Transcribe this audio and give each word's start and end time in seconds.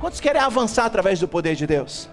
Quantos 0.00 0.18
querem 0.18 0.40
avançar 0.40 0.86
através 0.86 1.20
do 1.20 1.28
poder 1.28 1.54
de 1.54 1.66
Deus? 1.66 2.08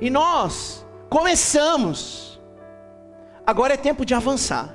E 0.00 0.08
nós 0.08 0.84
começamos. 1.10 2.40
Agora 3.46 3.74
é 3.74 3.76
tempo 3.76 4.04
de 4.04 4.14
avançar. 4.14 4.74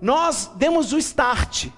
Nós 0.00 0.50
demos 0.56 0.92
o 0.92 0.98
start, 0.98 1.68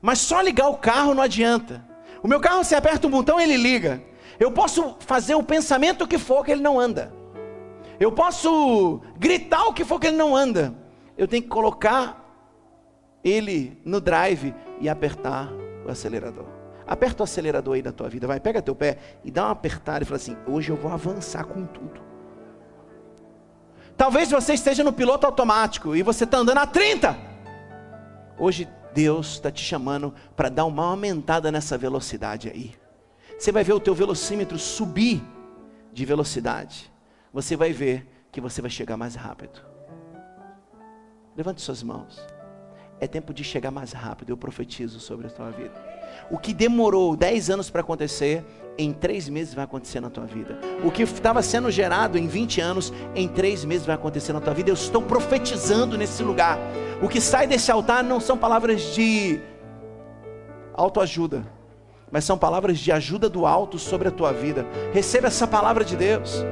mas 0.00 0.18
só 0.18 0.40
ligar 0.40 0.68
o 0.68 0.78
carro 0.78 1.14
não 1.14 1.22
adianta. 1.22 1.84
O 2.22 2.28
meu 2.28 2.40
carro, 2.40 2.64
você 2.64 2.74
aperta 2.74 3.06
um 3.06 3.10
botão, 3.10 3.38
ele 3.38 3.56
liga. 3.56 4.02
Eu 4.40 4.50
posso 4.50 4.96
fazer 5.00 5.34
o 5.34 5.42
pensamento 5.42 6.08
que 6.08 6.18
for 6.18 6.42
que 6.42 6.50
ele 6.50 6.62
não 6.62 6.80
anda. 6.80 7.12
Eu 8.00 8.10
posso 8.10 9.00
gritar 9.18 9.64
o 9.66 9.74
que 9.74 9.84
for 9.84 10.00
que 10.00 10.06
ele 10.06 10.16
não 10.16 10.34
anda. 10.34 10.74
Eu 11.16 11.28
tenho 11.28 11.42
que 11.42 11.48
colocar 11.48 12.22
ele 13.22 13.78
no 13.84 14.00
drive 14.00 14.54
e 14.80 14.88
apertar 14.88 15.50
o 15.86 15.90
acelerador. 15.90 16.53
Aperta 16.86 17.22
o 17.22 17.24
acelerador 17.24 17.74
aí 17.74 17.82
da 17.82 17.92
tua 17.92 18.08
vida, 18.08 18.26
vai, 18.26 18.38
pega 18.38 18.60
teu 18.60 18.74
pé 18.74 18.98
e 19.24 19.30
dá 19.30 19.44
uma 19.44 19.52
apertada 19.52 20.02
e 20.02 20.06
fala 20.06 20.16
assim: 20.16 20.36
hoje 20.46 20.70
eu 20.70 20.76
vou 20.76 20.92
avançar 20.92 21.44
com 21.44 21.64
tudo. 21.64 22.00
Talvez 23.96 24.30
você 24.30 24.54
esteja 24.54 24.82
no 24.82 24.92
piloto 24.92 25.26
automático 25.26 25.94
e 25.94 26.02
você 26.02 26.24
está 26.24 26.38
andando 26.38 26.58
a 26.58 26.66
30. 26.66 27.16
Hoje 28.38 28.68
Deus 28.92 29.32
está 29.32 29.50
te 29.50 29.62
chamando 29.62 30.12
para 30.36 30.48
dar 30.48 30.64
uma 30.64 30.84
aumentada 30.84 31.50
nessa 31.50 31.78
velocidade 31.78 32.48
aí. 32.48 32.74
Você 33.38 33.50
vai 33.52 33.64
ver 33.64 33.72
o 33.72 33.80
teu 33.80 33.94
velocímetro 33.94 34.58
subir 34.58 35.22
de 35.92 36.04
velocidade. 36.04 36.92
Você 37.32 37.56
vai 37.56 37.72
ver 37.72 38.06
que 38.30 38.40
você 38.40 38.60
vai 38.60 38.70
chegar 38.70 38.96
mais 38.96 39.14
rápido. 39.14 39.60
Levante 41.36 41.60
suas 41.60 41.82
mãos. 41.82 42.24
É 43.00 43.06
tempo 43.06 43.32
de 43.34 43.42
chegar 43.42 43.70
mais 43.70 43.92
rápido. 43.92 44.30
Eu 44.30 44.36
profetizo 44.36 45.00
sobre 45.00 45.26
a 45.26 45.30
tua 45.30 45.50
vida. 45.50 45.93
O 46.30 46.38
que 46.38 46.54
demorou 46.54 47.16
10 47.16 47.50
anos 47.50 47.70
para 47.70 47.80
acontecer, 47.80 48.44
em 48.76 48.92
3 48.92 49.28
meses 49.28 49.54
vai 49.54 49.64
acontecer 49.64 50.00
na 50.00 50.10
tua 50.10 50.24
vida. 50.24 50.58
O 50.82 50.90
que 50.90 51.02
estava 51.02 51.42
sendo 51.42 51.70
gerado 51.70 52.18
em 52.18 52.26
20 52.26 52.60
anos, 52.60 52.92
em 53.14 53.28
3 53.28 53.64
meses 53.64 53.86
vai 53.86 53.94
acontecer 53.94 54.32
na 54.32 54.40
tua 54.40 54.54
vida. 54.54 54.70
Eu 54.70 54.74
estou 54.74 55.00
profetizando 55.02 55.96
nesse 55.96 56.22
lugar. 56.22 56.58
O 57.00 57.08
que 57.08 57.20
sai 57.20 57.46
desse 57.46 57.70
altar 57.70 58.02
não 58.02 58.18
são 58.18 58.36
palavras 58.36 58.80
de 58.94 59.40
autoajuda, 60.74 61.46
mas 62.10 62.24
são 62.24 62.36
palavras 62.36 62.78
de 62.78 62.90
ajuda 62.90 63.28
do 63.28 63.46
alto 63.46 63.78
sobre 63.78 64.08
a 64.08 64.10
tua 64.10 64.32
vida. 64.32 64.66
Receba 64.92 65.28
essa 65.28 65.46
palavra 65.46 65.84
de 65.84 65.96
Deus. 65.96 66.44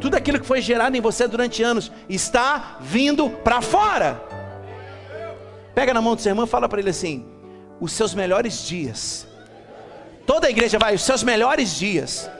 Tudo 0.00 0.16
aquilo 0.16 0.40
que 0.40 0.46
foi 0.46 0.60
gerado 0.60 0.96
em 0.96 1.00
você 1.00 1.26
durante 1.28 1.62
anos 1.62 1.92
está 2.08 2.78
vindo 2.80 3.28
para 3.30 3.60
fora. 3.60 4.20
Pega 5.74 5.94
na 5.94 6.00
mão 6.00 6.14
do 6.14 6.20
seu 6.20 6.30
irmão 6.30 6.44
e 6.44 6.48
fala 6.48 6.68
para 6.68 6.80
ele 6.80 6.90
assim: 6.90 7.24
os 7.80 7.92
seus 7.92 8.14
melhores 8.14 8.66
dias. 8.66 9.26
Toda 10.26 10.46
a 10.46 10.50
igreja 10.50 10.78
vai, 10.78 10.94
os 10.94 11.02
seus 11.02 11.22
melhores 11.22 11.74
dias 11.74 12.30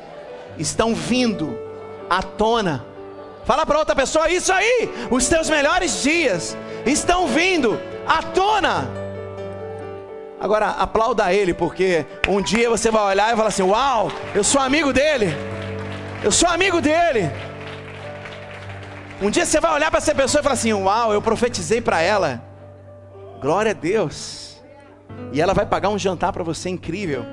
estão 0.58 0.94
vindo 0.94 1.58
à 2.08 2.22
tona. 2.22 2.84
Fala 3.44 3.64
para 3.64 3.78
outra 3.78 3.96
pessoa 3.96 4.28
isso 4.30 4.52
aí, 4.52 4.90
os 5.10 5.26
teus 5.26 5.48
melhores 5.48 6.02
dias 6.02 6.56
estão 6.84 7.26
vindo 7.26 7.80
à 8.06 8.22
tona. 8.22 8.88
Agora 10.40 10.68
aplauda 10.68 11.32
ele, 11.32 11.52
porque 11.52 12.06
um 12.28 12.40
dia 12.40 12.70
você 12.70 12.90
vai 12.90 13.02
olhar 13.02 13.32
e 13.32 13.36
falar 13.36 13.48
assim: 13.48 13.62
Uau, 13.62 14.12
eu 14.34 14.44
sou 14.44 14.60
amigo 14.60 14.92
dele. 14.92 15.34
Eu 16.22 16.30
sou 16.30 16.48
amigo 16.48 16.80
dele. 16.80 17.30
Um 19.20 19.30
dia 19.30 19.44
você 19.44 19.58
vai 19.60 19.72
olhar 19.72 19.90
para 19.90 19.98
essa 19.98 20.14
pessoa 20.14 20.40
e 20.40 20.42
falar 20.42 20.54
assim: 20.54 20.72
Uau, 20.72 21.12
eu 21.12 21.20
profetizei 21.20 21.80
para 21.80 22.00
ela. 22.00 22.40
Glória 23.40 23.72
a 23.72 23.74
Deus. 23.74 24.47
E 25.32 25.40
ela 25.40 25.52
vai 25.52 25.66
pagar 25.66 25.88
um 25.90 25.98
jantar 25.98 26.32
para 26.32 26.42
você 26.42 26.68
incrível. 26.68 27.24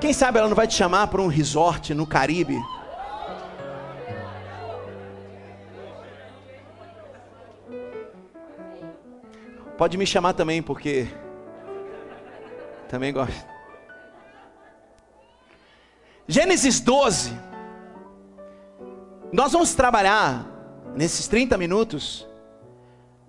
Quem 0.00 0.12
sabe 0.12 0.38
ela 0.38 0.48
não 0.48 0.54
vai 0.54 0.66
te 0.66 0.74
chamar 0.74 1.08
para 1.08 1.20
um 1.20 1.26
resort 1.26 1.92
no 1.92 2.06
Caribe? 2.06 2.56
Pode 9.76 9.96
me 9.96 10.06
chamar 10.06 10.32
também, 10.32 10.62
porque 10.62 11.08
também 12.88 13.12
gosto. 13.12 13.46
Gênesis 16.26 16.80
12. 16.80 17.32
Nós 19.32 19.52
vamos 19.52 19.74
trabalhar 19.74 20.46
nesses 20.94 21.28
30 21.28 21.56
minutos 21.56 22.26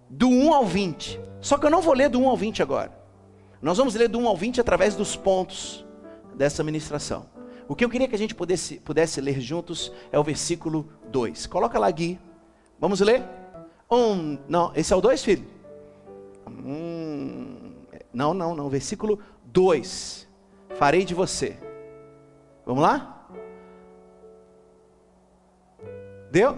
do 0.09 0.27
1 0.27 0.53
ao 0.53 0.65
20. 0.65 1.19
Só 1.39 1.57
que 1.57 1.65
eu 1.65 1.69
não 1.69 1.81
vou 1.81 1.93
ler 1.93 2.09
do 2.09 2.19
1 2.19 2.29
ao 2.29 2.37
20 2.37 2.63
agora. 2.63 2.98
Nós 3.61 3.77
vamos 3.77 3.93
ler 3.95 4.07
do 4.07 4.19
1 4.19 4.27
ao 4.27 4.37
20 4.37 4.61
através 4.61 4.95
dos 4.95 5.15
pontos 5.15 5.85
dessa 6.33 6.63
ministração. 6.63 7.25
O 7.67 7.75
que 7.75 7.83
eu 7.83 7.89
queria 7.89 8.07
que 8.07 8.15
a 8.15 8.17
gente 8.17 8.33
pudesse, 8.33 8.79
pudesse 8.79 9.19
ler 9.19 9.39
juntos 9.41 9.91
é 10.11 10.17
o 10.17 10.23
versículo 10.23 10.89
2. 11.09 11.45
Coloca 11.47 11.77
lá, 11.77 11.91
Gui. 11.91 12.19
Vamos 12.79 13.01
ler? 13.01 13.23
Um, 13.91 14.37
não, 14.47 14.71
esse 14.75 14.93
é 14.93 14.95
o 14.95 15.01
2, 15.01 15.23
filho? 15.23 15.45
Hum, 16.47 17.73
não, 18.13 18.33
não, 18.33 18.55
não. 18.55 18.69
Versículo 18.69 19.19
2. 19.45 20.27
Farei 20.75 21.03
de 21.03 21.13
você. 21.13 21.59
Vamos 22.65 22.81
lá? 22.81 23.27
Deu? 26.31 26.57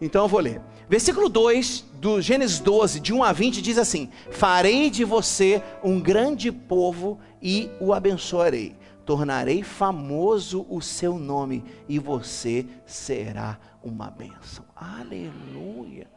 Então 0.00 0.24
eu 0.24 0.28
vou 0.28 0.40
ler. 0.40 0.62
Versículo 0.88 1.28
2 1.28 1.84
do 1.94 2.20
Gênesis 2.20 2.60
12, 2.60 3.00
de 3.00 3.12
1 3.12 3.24
a 3.24 3.32
20, 3.32 3.60
diz 3.60 3.76
assim: 3.76 4.08
Farei 4.30 4.88
de 4.88 5.04
você 5.04 5.60
um 5.82 6.00
grande 6.00 6.52
povo 6.52 7.18
e 7.42 7.68
o 7.80 7.92
abençoarei. 7.92 8.76
Tornarei 9.04 9.62
famoso 9.62 10.66
o 10.68 10.80
seu 10.80 11.18
nome 11.18 11.64
e 11.88 11.98
você 11.98 12.66
será 12.84 13.58
uma 13.82 14.10
bênção. 14.10 14.64
Aleluia. 14.74 16.08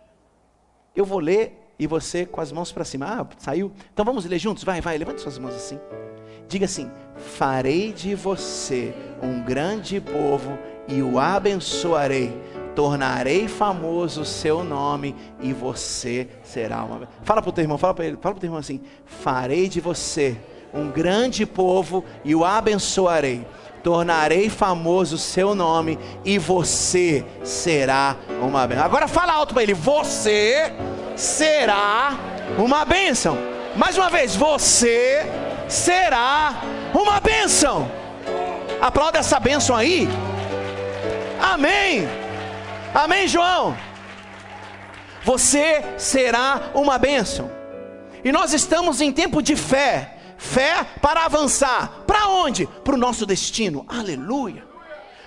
Eu 0.96 1.06
vou 1.06 1.19
ler 1.19 1.74
e 1.80 1.88
você 1.88 2.25
com 2.25 2.41
as 2.41 2.51
mãos 2.51 2.72
para 2.72 2.84
cima. 2.84 3.06
Ah, 3.07 3.28
saiu? 3.38 3.72
Então 3.94 4.06
vamos 4.06 4.25
ler 4.25 4.38
juntos? 4.38 4.63
Vai, 4.63 4.81
vai, 4.81 4.97
levante 4.97 5.22
suas 5.22 5.40
mãos 5.40 5.56
assim. 5.56 5.80
Diga 6.47 6.66
assim: 6.66 6.91
Farei 7.16 7.91
de 7.91 8.13
você 8.13 8.94
um 9.22 9.44
grande 9.44 10.00
povo 10.00 10.59
e 10.88 11.01
o 11.01 11.18
abençoarei. 11.18 12.31
Tornarei 12.80 13.50
famoso 13.50 14.22
o 14.22 14.26
seu 14.26 14.64
nome 14.64 15.14
e 15.42 15.52
você 15.52 16.30
será 16.46 16.82
uma. 16.86 17.10
Fala 17.24 17.42
para 17.42 17.50
o 17.50 17.52
teu 17.52 17.62
irmão, 17.62 17.78
fala 17.78 17.94
para 17.94 18.06
ele, 18.06 18.16
fala 18.16 18.34
para 18.34 18.38
o 18.38 18.40
teu 18.40 18.48
irmão 18.48 18.60
assim: 18.62 18.80
Farei 19.06 19.68
de 19.68 19.82
você 19.82 20.38
um 20.74 20.90
grande 20.90 21.46
povo 21.46 22.06
e 22.24 22.34
o 22.34 22.46
abençoarei. 22.46 23.46
Tornarei 23.84 24.50
famoso 24.50 25.16
o 25.16 25.20
seu 25.20 25.54
nome 25.54 26.00
e 26.24 26.40
você 26.40 27.26
será 27.44 28.16
uma 28.42 28.66
bênção. 28.66 28.86
Agora 28.86 29.10
fala 29.10 29.34
alto 29.34 29.54
para 29.54 29.64
ele: 29.64 29.74
Você 29.74 30.72
será 31.18 32.18
uma 32.58 32.86
bênção. 32.86 33.38
Mais 33.76 33.98
uma 33.98 34.10
vez, 34.10 34.38
você 34.38 35.30
será 35.68 36.62
uma 36.94 37.20
bênção. 37.20 37.92
Aplauda 38.80 39.20
essa 39.20 39.38
bênção 39.38 39.76
aí. 39.76 40.08
Amém. 41.42 42.29
Amém, 42.94 43.28
João. 43.28 43.78
Você 45.24 45.84
será 45.98 46.72
uma 46.74 46.98
bênção. 46.98 47.52
E 48.24 48.32
nós 48.32 48.54
estamos 48.54 49.00
em 49.02 49.12
tempo 49.12 49.42
de 49.42 49.56
fé. 49.56 50.18
Fé 50.38 50.86
para 51.02 51.26
avançar. 51.26 52.04
Para 52.08 52.28
onde? 52.30 52.66
Para 52.66 52.96
o 52.96 52.98
nosso 52.98 53.26
destino. 53.26 53.86
Aleluia. 53.88 54.68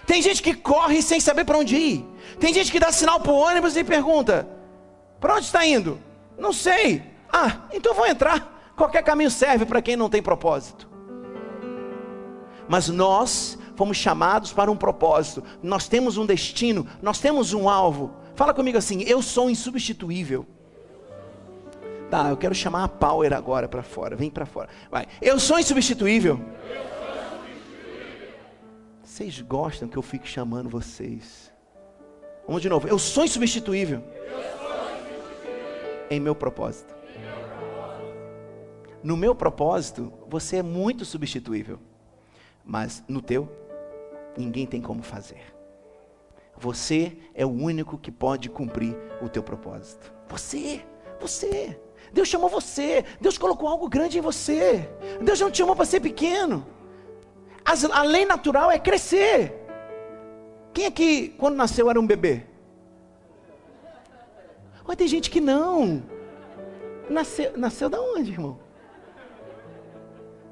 Tem 0.07 0.21
gente 0.21 0.43
que 0.43 0.55
corre 0.55 1.01
sem 1.03 1.21
saber 1.21 1.45
para 1.45 1.59
onde 1.59 1.77
ir. 1.77 2.05
Tem 2.41 2.53
gente 2.53 2.73
que 2.73 2.81
dá 2.81 2.91
sinal 2.91 3.21
para 3.21 3.33
o 3.33 3.37
ônibus 3.39 3.77
e 3.77 3.85
pergunta: 3.85 4.49
Para 5.21 5.35
onde 5.35 5.47
está 5.47 5.65
indo? 5.65 6.01
Não 6.37 6.53
sei. 6.53 7.03
Ah, 7.33 7.59
então 7.73 7.95
vou 7.95 8.07
entrar. 8.07 8.73
Qualquer 8.77 9.03
caminho 9.03 9.31
serve 9.31 9.65
para 9.65 9.83
quem 9.83 9.97
não 9.97 10.09
tem 10.11 10.23
propósito. 10.23 10.89
Mas 12.69 12.89
nós 12.89 13.59
fomos 13.77 13.97
chamados 13.97 14.53
para 14.53 14.71
um 14.71 14.77
propósito. 14.77 15.43
Nós 15.63 15.89
temos 15.89 16.17
um 16.17 16.27
destino, 16.27 16.87
nós 17.01 17.19
temos 17.19 17.53
um 17.53 17.69
alvo. 17.69 18.15
Fala 18.35 18.55
comigo 18.55 18.79
assim: 18.79 19.03
eu 19.03 19.23
sou 19.23 19.51
insubstituível. 19.51 20.47
Tá, 22.11 22.29
eu 22.29 22.37
quero 22.37 22.55
chamar 22.55 22.85
a 22.85 22.89
Power 22.89 23.33
agora 23.33 23.67
para 23.69 23.83
fora. 23.83 24.15
Vem 24.15 24.31
para 24.31 24.45
fora. 24.45 24.69
Vai. 24.91 25.07
Eu 25.21 25.39
sou 25.41 25.59
insubstituível. 25.59 26.39
Vocês 29.03 29.41
gostam 29.41 29.89
que 29.89 29.97
eu 29.97 30.03
fique 30.03 30.29
chamando 30.29 30.69
vocês? 30.69 31.53
Vamos 32.47 32.61
de 32.61 32.69
novo. 32.69 32.89
Eu 32.89 32.99
sou 32.99 33.25
insubstituível. 33.25 34.03
Em 36.11 36.21
meu 36.21 36.35
propósito. 36.35 36.95
No 39.03 39.17
meu 39.17 39.35
propósito, 39.35 40.13
você 40.29 40.59
é 40.59 40.63
muito 40.63 41.05
substituível. 41.05 41.79
Mas 42.65 43.03
no 43.09 43.21
teu, 43.21 43.51
ninguém 44.37 44.67
tem 44.67 44.81
como 44.81 45.03
fazer. 45.03 45.53
Você 46.57 47.17
é 47.35 47.45
o 47.45 47.51
único 47.51 47.99
que 47.99 48.11
pode 48.11 48.49
cumprir 48.49 48.97
o 49.21 49.29
teu 49.29 49.43
propósito. 49.43 50.13
Você, 50.29 50.85
você. 51.21 51.79
Deus 52.13 52.29
chamou 52.29 52.49
você. 52.49 53.05
Deus 53.21 53.37
colocou 53.39 53.69
algo 53.69 53.89
grande 53.89 54.19
em 54.19 54.21
você. 54.21 54.89
Deus 55.21 55.41
não 55.41 55.51
te 55.51 55.59
chamou 55.59 55.75
para 55.75 55.85
ser 55.85 56.01
pequeno. 56.01 56.67
As, 57.65 57.85
a 57.85 58.03
lei 58.03 58.25
natural 58.25 58.71
é 58.71 58.79
crescer. 58.79 59.59
Quem 60.73 60.87
aqui, 60.87 61.29
quando 61.39 61.57
nasceu, 61.57 61.91
era 61.91 62.01
um 62.01 62.07
bebê? 62.07 62.45
Olha, 64.85 64.97
tem 64.97 65.09
gente 65.09 65.31
que 65.31 65.41
não. 65.41 66.03
Nasceu, 67.09 67.57
nasceu 67.57 67.89
da 67.89 68.01
onde, 68.01 68.33
irmão? 68.33 68.59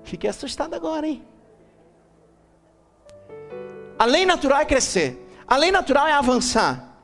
Fiquei 0.02 0.28
assustado 0.28 0.74
agora, 0.74 1.06
hein? 1.06 1.24
A 4.00 4.06
lei 4.06 4.24
natural 4.24 4.60
é 4.60 4.64
crescer. 4.64 5.28
A 5.46 5.58
lei 5.58 5.70
natural 5.70 6.06
é 6.06 6.14
avançar. 6.14 6.96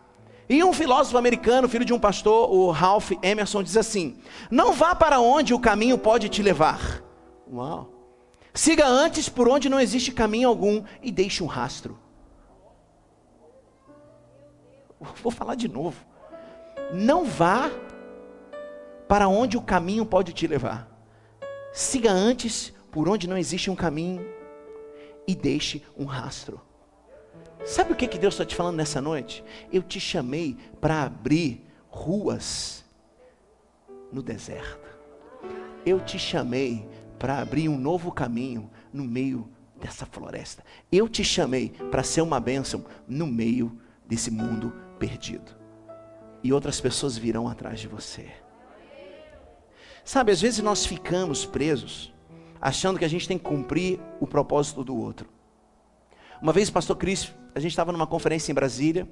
E 0.49 0.65
um 0.65 0.73
filósofo 0.73 1.19
americano, 1.19 1.69
filho 1.69 1.85
de 1.85 1.93
um 1.93 1.99
pastor, 1.99 2.51
o 2.51 2.71
Ralph 2.71 3.11
Emerson, 3.23 3.63
diz 3.63 3.77
assim: 3.77 4.17
Não 4.51 4.73
vá 4.73 4.95
para 4.95 5.21
onde 5.21 5.53
o 5.53 5.61
caminho 5.61 5.99
pode 5.99 6.31
te 6.31 6.43
levar. 6.43 7.03
Uau. 7.53 7.93
Siga 8.55 8.87
antes 8.87 9.29
por 9.29 9.47
onde 9.47 9.69
não 9.69 9.79
existe 9.79 10.11
caminho 10.11 10.49
algum 10.49 10.83
e 11.03 11.13
deixe 11.13 11.43
um 11.43 11.47
rastro. 11.47 11.99
Vou 15.23 15.31
falar 15.31 15.55
de 15.55 15.69
novo. 15.69 16.03
Não 16.95 17.27
vá 17.27 17.71
para 19.07 19.29
onde 19.29 19.59
o 19.59 19.61
caminho 19.61 20.07
pode 20.07 20.33
te 20.33 20.47
levar. 20.47 20.89
Siga 21.75 22.11
antes 22.11 22.73
por 22.91 23.07
onde 23.07 23.29
não 23.29 23.37
existe 23.37 23.71
um 23.71 23.77
caminho 23.77 24.27
e 25.29 25.35
deixe 25.35 25.83
um 25.95 26.07
rastro. 26.07 26.66
Sabe 27.65 27.93
o 27.93 27.97
que, 27.97 28.07
que 28.07 28.19
Deus 28.19 28.35
está 28.35 28.45
te 28.45 28.55
falando 28.55 28.77
nessa 28.77 29.01
noite? 29.01 29.43
Eu 29.73 29.83
te 29.83 29.99
chamei 29.99 30.57
para 30.81 31.03
abrir 31.03 31.65
ruas 31.89 32.85
no 34.13 34.23
deserto. 34.23 34.87
Eu 35.85 36.01
te 36.01 36.19
chamei 36.19 36.89
para 37.19 37.39
abrir 37.39 37.69
um 37.69 37.79
novo 37.79 38.13
caminho 38.13 38.71
no 38.93 39.05
meio 39.05 39.49
dessa 39.81 40.07
floresta. 40.07 40.65
Eu 40.91 41.09
te 41.09 41.25
chamei 41.25 41.71
para 41.91 42.03
ser 42.03 42.21
uma 42.21 42.41
bênção 42.41 42.85
no 43.07 43.27
meio 43.27 43.81
desse 44.07 44.31
mundo 44.31 44.73
perdido. 44.99 45.57
E 46.43 46.53
outras 46.53 46.81
pessoas 46.81 47.17
virão 47.17 47.49
atrás 47.49 47.81
de 47.81 47.89
você. 47.89 48.31
Sabe, 50.05 50.31
às 50.31 50.41
vezes 50.41 50.61
nós 50.61 50.87
ficamos 50.87 51.45
presos, 51.45 52.15
achando 52.61 52.99
que 52.99 53.05
a 53.05 53.09
gente 53.09 53.27
tem 53.27 53.37
que 53.37 53.45
cumprir 53.45 54.01
o 54.21 54.27
propósito 54.27 54.85
do 54.85 54.97
outro. 54.97 55.29
Uma 56.41 56.53
vez 56.53 56.69
o 56.69 56.73
pastor 56.73 56.97
Cris, 56.97 57.35
a 57.57 57.59
gente 57.59 57.71
estava 57.71 57.91
numa 57.91 58.07
conferência 58.07 58.53
em 58.53 58.55
Brasília, 58.55 59.09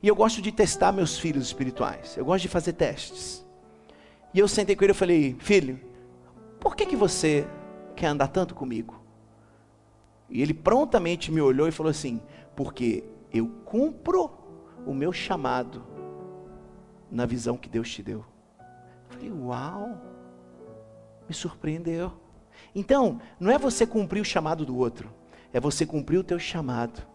e 0.00 0.06
eu 0.06 0.14
gosto 0.14 0.40
de 0.40 0.52
testar 0.52 0.92
meus 0.92 1.18
filhos 1.18 1.46
espirituais. 1.46 2.16
Eu 2.16 2.24
gosto 2.24 2.42
de 2.42 2.48
fazer 2.48 2.74
testes. 2.74 3.44
E 4.32 4.38
eu 4.38 4.46
sentei 4.46 4.76
com 4.76 4.84
ele 4.84 4.92
e 4.92 4.94
falei: 4.94 5.36
"Filho, 5.40 5.80
por 6.60 6.76
que 6.76 6.86
que 6.86 6.94
você 6.94 7.44
quer 7.96 8.06
andar 8.06 8.28
tanto 8.28 8.54
comigo?" 8.54 9.02
E 10.30 10.40
ele 10.40 10.54
prontamente 10.54 11.32
me 11.32 11.40
olhou 11.40 11.66
e 11.66 11.72
falou 11.72 11.90
assim: 11.90 12.22
"Porque 12.54 13.02
eu 13.32 13.48
cumpro 13.64 14.30
o 14.86 14.94
meu 14.94 15.12
chamado 15.12 15.84
na 17.10 17.26
visão 17.26 17.56
que 17.56 17.68
Deus 17.68 17.90
te 17.90 18.00
deu." 18.00 18.24
Eu 18.60 19.16
falei: 19.16 19.32
"Uau!" 19.32 20.00
Me 21.28 21.34
surpreendeu. 21.34 22.12
Então, 22.76 23.20
não 23.40 23.50
é 23.50 23.58
você 23.58 23.84
cumprir 23.84 24.20
o 24.20 24.24
chamado 24.24 24.64
do 24.64 24.76
outro 24.76 25.12
é 25.52 25.60
você 25.60 25.84
cumprir 25.84 26.18
o 26.18 26.24
teu 26.24 26.38
chamado 26.38 27.11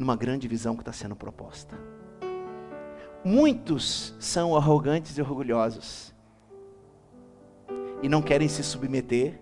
numa 0.00 0.16
grande 0.16 0.48
visão 0.48 0.74
que 0.74 0.80
está 0.80 0.94
sendo 0.94 1.14
proposta. 1.14 1.78
Muitos 3.22 4.14
são 4.18 4.56
arrogantes 4.56 5.18
e 5.18 5.20
orgulhosos 5.20 6.14
e 8.02 8.08
não 8.08 8.22
querem 8.22 8.48
se 8.48 8.62
submeter 8.62 9.38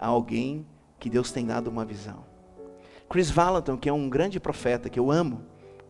a 0.00 0.06
alguém 0.06 0.66
que 0.98 1.10
Deus 1.10 1.30
tem 1.30 1.44
dado 1.44 1.68
uma 1.68 1.84
visão. 1.84 2.24
Chris 3.06 3.30
Valentin, 3.30 3.76
que 3.76 3.86
é 3.86 3.92
um 3.92 4.08
grande 4.08 4.40
profeta 4.40 4.88
que 4.88 4.98
eu 4.98 5.10
amo, 5.10 5.42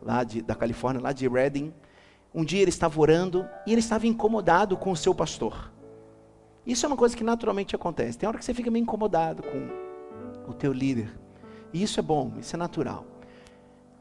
lá 0.03 0.25
de, 0.25 0.43
da 0.43 0.57
Califórnia, 0.57 1.01
lá 1.01 1.13
de 1.13 1.29
Redding, 1.29 1.73
um 2.35 2.45
dia 2.45 2.63
ele 2.63 2.71
estava 2.71 3.01
orando 3.01 3.49
e 3.69 3.71
ele 3.71 3.79
estava 3.79 4.05
incomodado 4.05 4.77
com 4.77 4.91
o 4.91 4.97
seu 4.97 5.15
pastor. 5.15 5.73
Isso 6.67 6.85
é 6.85 6.89
uma 6.89 6.97
coisa 6.97 7.17
que 7.17 7.23
naturalmente 7.23 7.77
acontece. 7.77 8.19
Tem 8.19 8.29
hora 8.29 8.37
que 8.37 8.45
você 8.45 8.53
fica 8.53 8.69
meio 8.69 8.83
incomodado 8.83 9.45
com 9.45 10.51
o 10.51 10.53
teu 10.53 10.73
líder. 10.73 11.17
E 11.73 11.85
isso 11.85 12.01
é 12.01 12.03
bom, 12.03 12.33
isso 12.41 12.57
é 12.57 12.59
natural. 12.59 13.16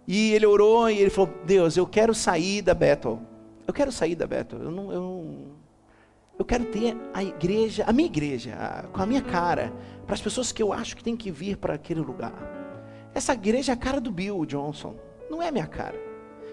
E 0.08 0.34
ele 0.34 0.46
orou 0.46 0.90
e 0.90 0.98
ele 0.98 1.10
falou: 1.10 1.34
Deus, 1.46 1.78
eu 1.78 1.88
quero 1.88 2.14
sair 2.14 2.62
da 2.62 2.74
Bethel. 2.74 3.20
Eu 3.68 3.74
quero 3.74 3.92
sair 3.92 4.16
da 4.16 4.28
Bethel. 4.28 4.60
Eu 4.62 4.72
não, 4.72 4.92
eu 4.92 5.02
não, 5.02 5.46
eu 6.38 6.46
quero 6.46 6.66
ter 6.66 6.96
a 7.14 7.24
igreja, 7.24 7.84
a 7.88 7.94
minha 7.94 8.08
igreja, 8.08 8.56
a, 8.56 8.84
com 8.88 9.02
a 9.02 9.06
minha 9.06 9.22
cara, 9.22 9.74
para 10.06 10.14
as 10.14 10.22
pessoas 10.22 10.52
que 10.52 10.62
eu 10.62 10.74
acho 10.74 10.96
que 10.96 11.04
tem 11.04 11.16
que 11.16 11.32
vir 11.32 11.58
para 11.58 11.74
aquele 11.74 12.02
lugar. 12.02 12.34
Essa 13.14 13.34
igreja 13.34 13.72
é 13.72 13.74
a 13.74 13.78
cara 13.78 14.02
do 14.02 14.12
Bill 14.12 14.46
Johnson, 14.46 14.96
não 15.30 15.42
é 15.42 15.48
a 15.48 15.52
minha 15.52 15.68
cara. 15.68 16.00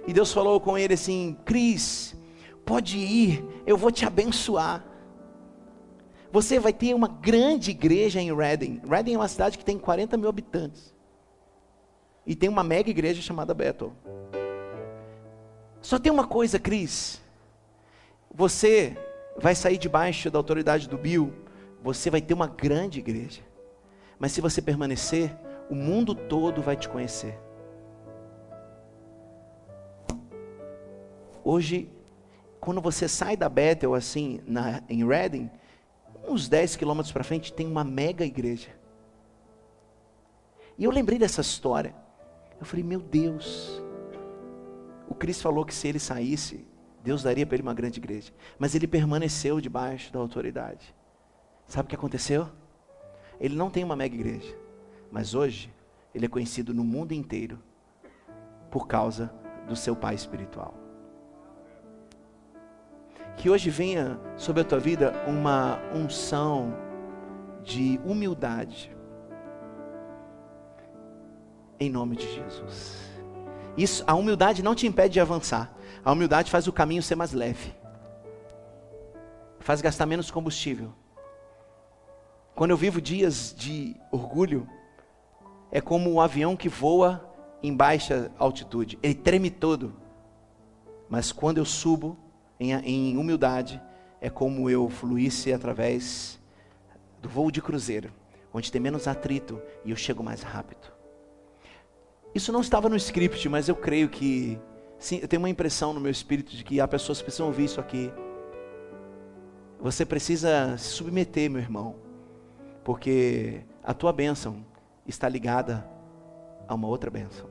E 0.07 0.13
Deus 0.13 0.33
falou 0.33 0.61
com 0.61 0.79
ele 0.79 0.95
assim: 0.95 1.37
Cris, 1.45 2.17
pode 2.65 2.97
ir, 2.97 3.45
eu 3.67 3.77
vou 3.77 3.91
te 3.91 4.07
abençoar. 4.07 4.85
Você 6.31 6.59
vai 6.59 6.73
ter 6.73 6.95
uma 6.95 7.09
grande 7.09 7.73
igreja 7.73 8.21
em 8.21 8.35
Reading. 8.35 8.81
Reading 8.89 9.15
é 9.15 9.19
uma 9.19 9.29
cidade 9.29 9.59
que 9.59 9.65
tem 9.65 9.79
40 9.79 10.17
mil 10.17 10.31
habitantes. 10.31 10.92
E 12.27 12.35
tem 12.37 12.49
uma 12.49 12.63
mega 12.63 12.91
igreja 12.91 13.21
chamada 13.21 13.53
Bethel. 13.53 13.93
Só 15.81 15.99
tem 15.99 16.13
uma 16.13 16.27
coisa, 16.27 16.59
Cris. 16.59 17.21
Você 18.33 18.97
vai 19.37 19.55
sair 19.55 19.77
debaixo 19.77 20.31
da 20.31 20.39
autoridade 20.39 20.89
do 20.89 20.97
Bill. 20.97 21.33
Você 21.83 22.09
vai 22.11 22.21
ter 22.21 22.33
uma 22.33 22.47
grande 22.47 23.01
igreja. 23.01 23.43
Mas 24.19 24.33
se 24.33 24.41
você 24.41 24.63
permanecer, 24.63 25.37
o 25.69 25.75
mundo 25.75 26.15
todo 26.15 26.63
vai 26.63 26.77
te 26.77 26.89
conhecer. 26.89 27.37
Hoje, 31.45 31.91
quando 32.61 32.81
você 32.81 33.09
sai 33.09 33.37
da 33.37 33.49
Bethel 33.49 33.95
assim, 33.95 34.41
na, 34.47 34.81
em 34.89 35.05
Reading, 35.05 35.51
uns 36.29 36.49
10 36.49 36.77
quilômetros 36.77 37.13
para 37.13 37.25
frente 37.25 37.53
tem 37.53 37.67
uma 37.67 37.83
mega 37.83 38.25
igreja. 38.25 38.69
E 40.79 40.85
eu 40.85 40.91
lembrei 40.93 41.19
dessa 41.19 41.41
história. 41.41 42.02
Eu 42.63 42.67
falei, 42.67 42.85
meu 42.85 43.01
Deus. 43.01 43.83
O 45.09 45.15
Cristo 45.15 45.43
falou 45.43 45.65
que 45.65 45.75
se 45.75 45.89
ele 45.89 45.99
saísse, 45.99 46.65
Deus 47.03 47.23
daria 47.23 47.45
para 47.45 47.57
ele 47.57 47.63
uma 47.63 47.75
grande 47.75 47.99
igreja. 47.99 48.33
Mas 48.59 48.75
ele 48.75 48.87
permaneceu 48.87 49.61
debaixo 49.61 50.13
da 50.13 50.21
autoridade. 50.21 50.95
Sabe 51.67 51.87
o 51.87 51.89
que 51.89 51.97
aconteceu? 51.97 52.49
Ele 53.41 53.57
não 53.57 53.69
tem 53.69 53.83
uma 53.83 53.97
mega 53.97 54.15
igreja. 54.15 54.57
Mas 55.11 55.35
hoje, 55.35 55.73
ele 56.15 56.27
é 56.27 56.29
conhecido 56.29 56.73
no 56.73 56.85
mundo 56.85 57.13
inteiro 57.13 57.59
por 58.71 58.87
causa 58.87 59.35
do 59.67 59.75
seu 59.75 59.97
pai 59.97 60.15
espiritual 60.15 60.83
que 63.37 63.49
hoje 63.51 63.71
venha 63.71 64.21
sobre 64.37 64.63
a 64.63 64.65
tua 64.65 64.79
vida 64.79 65.13
uma 65.27 65.81
unção 65.95 66.73
de 67.65 67.99
humildade. 68.05 68.95
Em 71.79 71.91
nome 71.91 72.17
de 72.17 72.33
Jesus. 72.35 72.97
Isso, 73.77 74.05
a 74.07 74.15
humildade 74.15 74.63
não 74.63 74.75
te 74.75 74.87
impede 74.87 75.15
de 75.15 75.21
avançar. 75.21 75.75
A 76.05 76.13
humildade 76.13 76.51
faz 76.51 76.67
o 76.67 76.73
caminho 76.73 77.03
ser 77.03 77.15
mais 77.15 77.33
leve. 77.33 77.75
Faz 79.59 79.81
gastar 79.81 80.07
menos 80.07 80.31
combustível. 80.31 80.93
Quando 82.55 82.71
eu 82.73 82.77
vivo 82.77 83.01
dias 83.01 83.55
de 83.57 83.97
orgulho, 84.11 84.69
é 85.71 85.81
como 85.81 86.13
um 86.13 86.21
avião 86.21 86.57
que 86.57 86.69
voa 86.69 87.33
em 87.63 87.75
baixa 87.75 88.31
altitude. 88.39 88.99
Ele 89.03 89.15
treme 89.15 89.51
todo. 89.51 89.95
Mas 91.09 91.33
quando 91.33 91.59
eu 91.59 91.65
subo, 91.65 92.19
em, 92.61 92.73
em 92.73 93.17
humildade, 93.17 93.81
é 94.21 94.29
como 94.29 94.69
eu 94.69 94.89
fluísse 94.89 95.53
através 95.53 96.39
do 97.21 97.29
voo 97.29 97.51
de 97.51 97.63
cruzeiro, 97.63 98.13
onde 98.53 98.71
tem 98.71 98.81
menos 98.81 99.09
atrito 99.09 99.61
e 99.85 99.91
eu 99.91 99.97
chego 99.97 100.23
mais 100.23 100.43
rápido. 100.43 100.93
Isso 102.35 102.51
não 102.51 102.61
estava 102.61 102.89
no 102.89 102.97
script, 102.97 103.47
mas 103.49 103.69
eu 103.69 103.77
creio 103.77 104.09
que, 104.09 104.59
sim, 104.99 105.19
eu 105.21 105.29
tenho 105.29 105.43
uma 105.43 105.51
impressão 105.51 105.93
no 105.93 106.01
meu 106.01 106.11
espírito 106.11 106.57
de 106.57 106.65
que 106.65 106.81
há 106.81 106.89
pessoas 106.89 107.19
que 107.19 107.25
precisam 107.25 107.47
ouvir 107.47 107.65
isso 107.65 107.81
aqui. 107.81 108.11
Você 109.79 110.07
precisa 110.07 110.77
se 110.79 110.91
submeter, 110.91 111.51
meu 111.51 111.61
irmão, 111.61 111.97
porque 112.83 113.65
a 113.83 113.93
tua 113.93 114.13
bênção 114.13 114.65
está 115.07 115.29
ligada 115.29 115.87
a 116.67 116.75
uma 116.75 116.89
outra 116.89 117.11
bênção. 117.11 117.51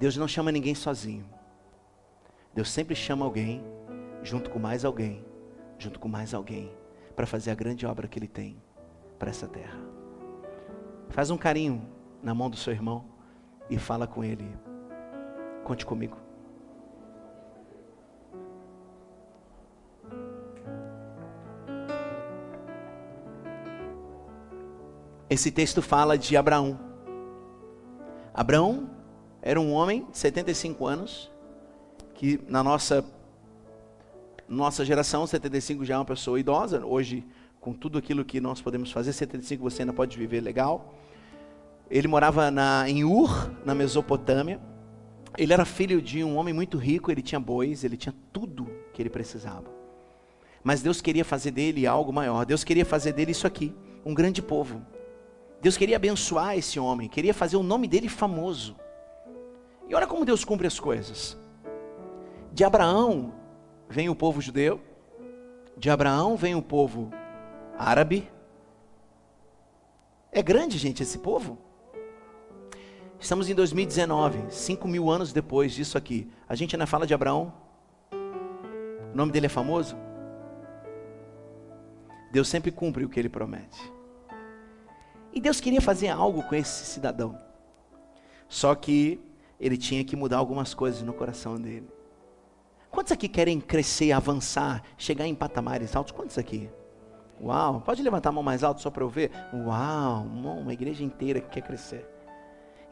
Deus 0.00 0.16
não 0.16 0.26
chama 0.26 0.50
ninguém 0.50 0.74
sozinho. 0.74 1.24
Deus 2.52 2.70
sempre 2.70 2.94
chama 2.96 3.24
alguém, 3.24 3.62
junto 4.22 4.50
com 4.50 4.58
mais 4.58 4.84
alguém, 4.84 5.24
junto 5.78 6.00
com 6.00 6.08
mais 6.08 6.34
alguém, 6.34 6.72
para 7.14 7.26
fazer 7.26 7.52
a 7.52 7.54
grande 7.54 7.86
obra 7.86 8.08
que 8.08 8.18
Ele 8.18 8.26
tem 8.26 8.60
para 9.16 9.30
essa 9.30 9.46
terra. 9.46 9.78
Faz 11.08 11.30
um 11.30 11.36
carinho 11.36 11.86
na 12.20 12.34
mão 12.34 12.50
do 12.50 12.56
seu 12.56 12.72
irmão 12.72 13.11
e 13.70 13.78
fala 13.78 14.06
com 14.06 14.22
ele. 14.22 14.48
Conte 15.64 15.86
comigo. 15.86 16.16
esse 25.32 25.50
texto 25.50 25.80
fala 25.80 26.18
de 26.18 26.36
Abraão. 26.36 26.78
Abraão 28.34 28.90
era 29.40 29.58
um 29.58 29.72
homem 29.72 30.06
de 30.10 30.18
75 30.18 30.86
anos, 30.86 31.30
que 32.14 32.38
na 32.46 32.62
nossa, 32.62 33.04
nossa 34.46 34.84
geração, 34.84 35.26
75 35.26 35.84
já 35.84 35.94
é 35.94 35.98
uma 35.98 36.04
pessoa 36.04 36.38
idosa, 36.38 36.84
hoje, 36.84 37.24
com 37.60 37.72
tudo 37.72 37.96
aquilo 37.96 38.24
que 38.24 38.40
nós 38.40 38.60
podemos 38.60 38.92
fazer, 38.92 39.12
75 39.12 39.62
você 39.62 39.82
ainda 39.82 39.92
pode 39.92 40.18
viver 40.18 40.40
legal. 40.40 40.94
Ele 41.92 42.08
morava 42.08 42.50
na, 42.50 42.88
em 42.88 43.04
Ur, 43.04 43.50
na 43.66 43.74
Mesopotâmia. 43.74 44.58
Ele 45.36 45.52
era 45.52 45.66
filho 45.66 46.00
de 46.00 46.24
um 46.24 46.38
homem 46.38 46.54
muito 46.54 46.78
rico, 46.78 47.10
ele 47.10 47.20
tinha 47.20 47.38
bois, 47.38 47.84
ele 47.84 47.98
tinha 47.98 48.14
tudo 48.32 48.66
que 48.94 49.02
ele 49.02 49.10
precisava. 49.10 49.70
Mas 50.64 50.80
Deus 50.80 51.02
queria 51.02 51.22
fazer 51.22 51.50
dele 51.50 51.86
algo 51.86 52.10
maior. 52.10 52.46
Deus 52.46 52.64
queria 52.64 52.86
fazer 52.86 53.12
dele 53.12 53.32
isso 53.32 53.46
aqui, 53.46 53.74
um 54.06 54.14
grande 54.14 54.40
povo. 54.40 54.80
Deus 55.60 55.76
queria 55.76 55.96
abençoar 55.96 56.56
esse 56.56 56.80
homem, 56.80 57.10
queria 57.10 57.34
fazer 57.34 57.58
o 57.58 57.62
nome 57.62 57.86
dele 57.86 58.08
famoso. 58.08 58.74
E 59.86 59.94
olha 59.94 60.06
como 60.06 60.24
Deus 60.24 60.46
cumpre 60.46 60.66
as 60.66 60.80
coisas. 60.80 61.36
De 62.54 62.64
Abraão 62.64 63.34
vem 63.86 64.08
o 64.08 64.14
povo 64.14 64.40
judeu, 64.40 64.80
de 65.76 65.90
Abraão 65.90 66.38
vem 66.38 66.54
o 66.54 66.62
povo 66.62 67.12
árabe. 67.78 68.30
É 70.32 70.42
grande, 70.42 70.78
gente, 70.78 71.02
esse 71.02 71.18
povo. 71.18 71.58
Estamos 73.22 73.48
em 73.48 73.54
2019, 73.54 74.46
cinco 74.50 74.88
mil 74.88 75.08
anos 75.08 75.32
depois 75.32 75.72
disso 75.72 75.96
aqui. 75.96 76.28
A 76.48 76.56
gente 76.56 76.74
ainda 76.74 76.88
fala 76.88 77.06
de 77.06 77.14
Abraão. 77.14 77.52
O 78.10 79.16
nome 79.16 79.30
dele 79.30 79.46
é 79.46 79.48
famoso. 79.48 79.96
Deus 82.32 82.48
sempre 82.48 82.72
cumpre 82.72 83.04
o 83.04 83.08
que 83.08 83.20
ele 83.20 83.28
promete. 83.28 83.80
E 85.32 85.40
Deus 85.40 85.60
queria 85.60 85.80
fazer 85.80 86.08
algo 86.08 86.42
com 86.42 86.56
esse 86.56 86.84
cidadão. 86.84 87.38
Só 88.48 88.74
que 88.74 89.20
ele 89.60 89.78
tinha 89.78 90.02
que 90.02 90.16
mudar 90.16 90.38
algumas 90.38 90.74
coisas 90.74 91.00
no 91.02 91.12
coração 91.12 91.54
dele. 91.54 91.88
Quantos 92.90 93.12
aqui 93.12 93.28
querem 93.28 93.60
crescer, 93.60 94.10
avançar, 94.10 94.82
chegar 94.98 95.28
em 95.28 95.34
patamares 95.34 95.94
altos? 95.94 96.10
Quantos 96.10 96.38
aqui? 96.38 96.68
Uau, 97.40 97.82
pode 97.82 98.02
levantar 98.02 98.30
a 98.30 98.32
mão 98.32 98.42
mais 98.42 98.64
alto 98.64 98.80
só 98.80 98.90
para 98.90 99.04
eu 99.04 99.08
ver? 99.08 99.30
Uau, 99.54 100.24
uma 100.24 100.72
igreja 100.72 101.04
inteira 101.04 101.40
que 101.40 101.50
quer 101.50 101.62
crescer. 101.62 102.21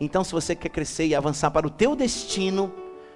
Então, 0.01 0.25
se 0.25 0.33
você 0.33 0.57
quer 0.57 0.71
crescer 0.71 1.07
e 1.07 1.15
avançar 1.15 1.51
para 1.51 1.67
o 1.67 1.71
teu 1.71 1.95
destino, 1.95 2.73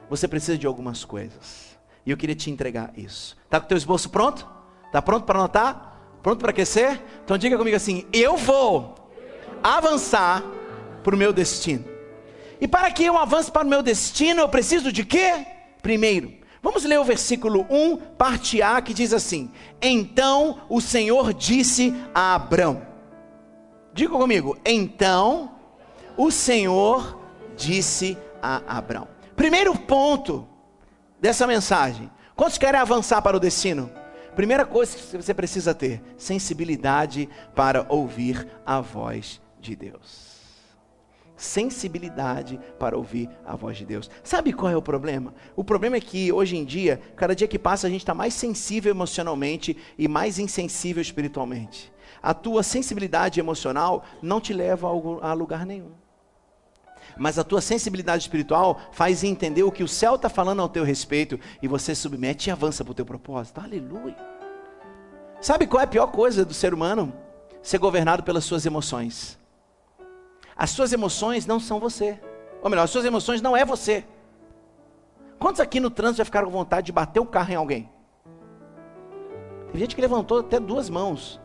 você 0.09 0.29
precisa 0.29 0.59
de 0.59 0.67
algumas 0.67 1.05
coisas. 1.05 1.79
E 2.05 2.11
eu 2.11 2.17
queria 2.17 2.37
te 2.37 2.51
entregar 2.51 2.93
isso. 2.95 3.37
Tá 3.49 3.59
com 3.59 3.65
o 3.65 3.69
teu 3.69 3.79
esboço 3.79 4.11
pronto? 4.11 4.47
Tá 4.93 5.01
pronto 5.01 5.25
para 5.25 5.39
anotar? 5.39 5.99
Pronto 6.23 6.41
para 6.41 6.53
crescer? 6.53 7.01
Então 7.25 7.39
diga 7.39 7.57
comigo 7.57 7.77
assim: 7.77 8.05
eu 8.13 8.37
vou 8.37 8.95
avançar 9.63 10.45
para 11.03 11.15
o 11.15 11.19
meu 11.19 11.33
destino. 11.33 11.85
E 12.61 12.69
para 12.69 12.91
que 12.91 13.05
eu 13.05 13.17
avance 13.17 13.51
para 13.51 13.67
o 13.67 13.69
meu 13.69 13.83
destino, 13.83 14.43
eu 14.43 14.49
preciso 14.49 14.93
de 14.93 15.05
quê? 15.05 15.47
Primeiro, 15.83 16.45
Vamos 16.65 16.83
ler 16.85 16.99
o 16.99 17.05
versículo 17.05 17.67
1, 17.69 17.99
parte 18.17 18.63
A, 18.63 18.81
que 18.81 18.95
diz 18.95 19.13
assim: 19.13 19.51
Então 19.83 20.63
o 20.71 20.81
Senhor 20.81 21.35
disse 21.35 21.95
a 22.15 22.35
Abrão. 22.35 22.81
Diga 23.93 24.15
comigo, 24.15 24.57
então 24.65 25.55
o 26.17 26.31
Senhor 26.31 27.21
disse 27.57 28.17
a 28.43 28.79
Abrão. 28.79 29.09
Primeiro 29.37 29.77
ponto 29.77 30.47
dessa 31.21 31.47
mensagem. 31.47 32.11
Quantos 32.37 32.59
querem 32.59 32.81
avançar 32.81 33.23
para 33.23 33.37
o 33.37 33.41
destino? 33.41 33.91
Primeira 34.35 34.65
coisa 34.65 34.97
que 34.97 35.17
você 35.17 35.33
precisa 35.33 35.75
ter: 35.75 36.03
sensibilidade 36.17 37.29
para 37.55 37.87
ouvir 37.89 38.47
a 38.67 38.81
voz 38.81 39.41
de 39.61 39.77
Deus 39.77 40.35
sensibilidade 41.37 42.59
para 42.79 42.97
ouvir 42.97 43.29
a 43.45 43.57
voz 43.57 43.77
de 43.77 43.85
Deus. 43.85 44.11
Sabe 44.23 44.53
qual 44.53 44.73
é 44.73 44.77
o 44.77 44.83
problema? 44.83 45.35
O 45.57 45.65
problema 45.65 45.97
é 45.97 46.01
que 46.01 46.33
hoje 46.33 46.57
em 46.57 46.65
dia, 46.65 47.01
cada 47.17 47.35
dia 47.35 47.49
que 47.49 47.59
passa, 47.59 47.87
a 47.87 47.91
gente 47.91 48.03
está 48.03 48.15
mais 48.15 48.35
sensível 48.35 48.91
emocionalmente 48.91 49.77
e 49.99 50.09
mais 50.09 50.39
insensível 50.39 51.03
espiritualmente. 51.03 51.93
A 52.25 52.33
tua 52.33 52.63
sensibilidade 52.63 53.39
emocional 53.39 54.03
não 54.23 54.41
te 54.41 54.55
leva 54.55 54.89
a 54.89 55.33
lugar 55.35 55.67
nenhum. 55.67 55.91
Mas 57.19 57.39
a 57.39 57.45
tua 57.45 57.61
sensibilidade 57.61 58.23
espiritual 58.23 58.81
faz 58.93 59.23
entender 59.23 59.63
o 59.63 59.71
que 59.71 59.85
o 59.85 59.89
céu 59.89 60.15
está 60.15 60.31
falando 60.31 60.63
ao 60.63 60.69
teu 60.71 60.85
respeito 60.85 61.39
e 61.61 61.69
você 61.69 61.95
submete 61.95 62.49
e 62.49 62.51
avança 62.51 62.83
para 62.83 62.93
o 62.93 62.95
teu 62.95 63.05
propósito. 63.05 63.61
Aleluia. 63.61 64.17
Sabe 65.39 65.67
qual 65.67 65.83
é 65.83 65.85
a 65.85 65.87
pior 65.87 66.07
coisa 66.07 66.47
do 66.47 66.55
ser 66.55 66.73
humano? 66.73 67.13
Ser 67.61 67.77
governado 67.77 68.23
pelas 68.23 68.47
suas 68.47 68.65
emoções. 68.65 69.39
As 70.57 70.71
suas 70.71 70.95
emoções 70.95 71.45
não 71.45 71.61
são 71.61 71.79
você. 71.79 72.19
Ou 72.63 72.71
melhor, 72.71 72.85
as 72.85 72.91
suas 72.91 73.05
emoções 73.05 73.43
não 73.43 73.55
é 73.55 73.67
você. 73.67 74.03
Quantos 75.39 75.61
aqui 75.61 75.79
no 75.79 75.91
trânsito 75.91 76.19
já 76.19 76.25
ficaram 76.25 76.47
com 76.47 76.55
vontade 76.55 76.87
de 76.87 76.93
bater 76.93 77.21
o 77.21 77.27
carro 77.27 77.53
em 77.53 77.57
alguém? 77.57 77.91
Tem 79.71 79.79
gente 79.79 79.95
que 79.95 80.01
levantou 80.01 80.39
até 80.39 80.59
duas 80.59 80.89
mãos. 80.89 81.44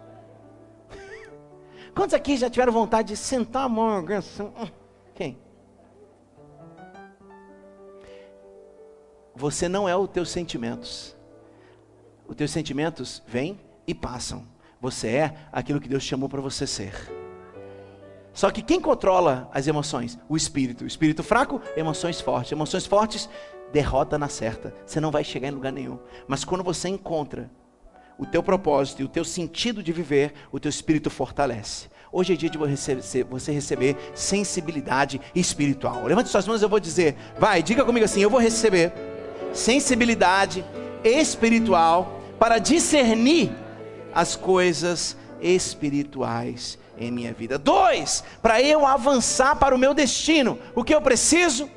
Quantos 1.96 2.14
aqui 2.14 2.38
já 2.38 2.50
tiveram 2.50 2.72
vontade 2.72 3.10
de 3.10 3.18
sentar 3.18 3.64
a 3.64 3.70
mão 3.70 4.04
em 4.10 4.14
assim? 4.14 4.44
Hum, 4.44 4.68
quem? 5.14 5.38
Você 9.36 9.70
não 9.70 9.88
é 9.88 9.96
os 9.96 10.10
teus 10.10 10.30
sentimentos. 10.30 11.16
Os 12.28 12.36
teus 12.36 12.52
sentimentos 12.52 13.24
vêm 13.26 13.60
e 13.88 13.94
passam. 13.94 14.46
Você 14.82 15.08
é 15.08 15.36
aquilo 15.52 15.80
que 15.80 15.90
Deus 15.90 16.04
chamou 16.04 16.30
para 16.30 16.42
você 16.42 16.68
ser. 16.68 16.94
Só 18.34 18.52
que 18.52 18.62
quem 18.62 18.80
controla 18.80 19.50
as 19.54 19.68
emoções? 19.68 20.18
O 20.30 20.38
espírito. 20.38 20.84
O 20.84 20.88
espírito 20.88 21.24
fraco, 21.24 21.62
emoções 21.76 22.22
fortes. 22.22 22.52
Emoções 22.52 22.86
fortes, 22.86 23.30
derrota 23.72 24.18
na 24.18 24.30
certa. 24.30 24.74
Você 24.86 25.00
não 25.00 25.12
vai 25.12 25.24
chegar 25.24 25.48
em 25.48 25.52
lugar 25.52 25.72
nenhum. 25.72 26.00
Mas 26.28 26.46
quando 26.46 26.64
você 26.64 26.88
encontra 26.88 27.50
o 28.20 28.26
teu 28.26 28.44
propósito 28.44 29.02
e 29.02 29.06
o 29.06 29.08
teu 29.08 29.24
sentido 29.24 29.82
de 29.82 29.94
viver, 29.94 30.34
o 30.52 30.60
teu 30.60 30.70
espírito 30.70 31.10
fortalece. 31.10 31.88
Hoje 32.12 32.34
é 32.34 32.36
dia 32.36 32.50
de 32.50 32.58
você 32.58 33.52
receber 33.52 33.96
sensibilidade 34.14 35.22
espiritual. 35.34 36.06
Levante 36.06 36.30
suas 36.30 36.46
mãos, 36.46 36.62
eu 36.62 36.68
vou 36.68 36.80
dizer. 36.80 37.16
Vai, 37.40 37.64
diga 37.64 37.86
comigo 37.86 38.04
assim: 38.04 38.22
eu 38.22 38.30
vou 38.30 38.40
receber 38.40 38.92
sensibilidade 39.54 40.66
espiritual 41.04 42.22
para 42.38 42.58
discernir 42.58 43.52
as 44.14 44.36
coisas 44.36 45.16
espirituais 45.40 46.78
em 46.98 47.12
minha 47.12 47.32
vida. 47.32 47.58
Dois, 47.58 48.24
para 48.42 48.62
eu 48.62 48.86
avançar 48.86 49.56
para 49.56 49.74
o 49.74 49.78
meu 49.78 49.94
destino, 49.94 50.60
o 50.76 50.84
que 50.84 50.94
eu 50.94 51.02
preciso? 51.02 51.70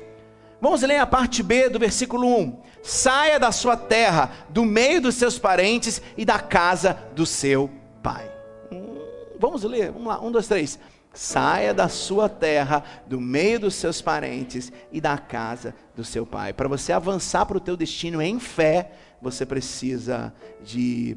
Vamos 0.59 0.81
ler 0.81 0.97
a 0.97 1.05
parte 1.05 1.43
B 1.43 1.69
do 1.69 1.79
versículo 1.79 2.27
1. 2.27 2.61
Saia 2.83 3.39
da 3.39 3.49
sua 3.49 3.77
terra, 3.77 4.29
do 4.49 4.65
meio 4.65 5.01
dos 5.01 5.15
seus 5.15 5.39
parentes 5.39 6.01
e 6.17 6.25
da 6.25 6.37
casa 6.37 6.99
do 7.15 7.25
seu 7.25 7.71
pai. 8.03 8.29
Hum, 8.69 8.99
vamos 9.39 9.63
ler, 9.63 9.89
vamos 9.89 10.07
lá, 10.09 10.21
um, 10.21 10.29
dois, 10.29 10.49
três. 10.49 10.77
Saia 11.13 11.73
da 11.73 11.87
sua 11.87 12.27
terra, 12.27 12.83
do 13.07 13.21
meio 13.21 13.57
dos 13.57 13.75
seus 13.75 14.01
parentes 14.01 14.69
e 14.91 14.99
da 14.99 15.17
casa 15.17 15.73
do 15.95 16.03
seu 16.03 16.25
pai. 16.25 16.51
Para 16.51 16.67
você 16.67 16.91
avançar 16.91 17.45
para 17.45 17.57
o 17.57 17.61
teu 17.61 17.77
destino 17.77 18.21
em 18.21 18.37
fé, 18.37 18.91
você 19.21 19.45
precisa 19.45 20.33
de 20.61 21.15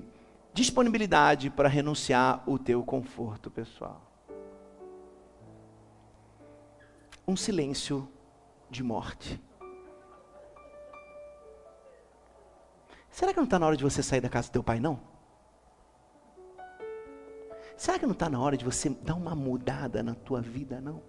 disponibilidade 0.55 1.51
para 1.51 1.69
renunciar 1.69 2.45
o 2.47 2.61
teu 2.61 2.85
conforto 2.85 3.51
pessoal. 3.51 4.01
Um 7.27 7.35
silêncio 7.35 8.09
de 8.71 8.85
morte. 8.85 9.41
Será 13.17 13.33
que 13.33 13.39
não 13.39 13.45
está 13.45 13.59
na 13.59 13.65
hora 13.65 13.79
de 13.79 13.83
você 13.83 14.03
sair 14.03 14.21
da 14.21 14.29
casa 14.29 14.51
do 14.51 14.53
teu 14.53 14.63
pai, 14.63 14.79
não? 14.79 15.01
Será 17.75 17.99
que 17.99 18.05
não 18.05 18.13
está 18.13 18.29
na 18.29 18.39
hora 18.39 18.59
de 18.59 18.63
você 18.63 18.91
dar 18.91 19.15
uma 19.15 19.35
mudada 19.35 20.03
na 20.03 20.15
tua 20.15 20.43
vida, 20.43 20.83
não? 20.83 21.03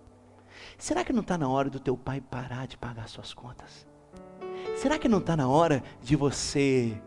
Será 0.77 1.03
que 1.03 1.11
não 1.11 1.19
está 1.19 1.37
na 1.37 1.49
hora 1.49 1.69
do 1.69 1.81
teu 1.81 1.97
pai 1.97 2.21
parar 2.21 2.65
de 2.65 2.77
pagar 2.77 3.09
suas 3.09 3.33
contas? 3.33 3.85
Será 4.77 4.97
que 4.97 5.09
não 5.09 5.17
está 5.17 5.35
na 5.35 5.49
hora 5.49 5.83
de 6.01 6.15
você 6.15 6.97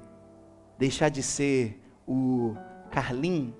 deixar 0.77 1.09
de 1.09 1.23
ser 1.23 1.83
o 2.07 2.55
Carlinho, 2.91 3.57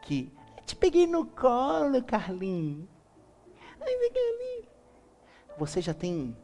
que 0.00 0.32
te 0.64 0.74
peguei 0.76 1.06
no 1.06 1.26
colo, 1.26 2.02
Carlinho. 2.02 2.88
Ai, 3.78 4.10
Carlinho. 4.14 4.66
Você 5.58 5.82
já 5.82 5.92
tem 5.92 6.34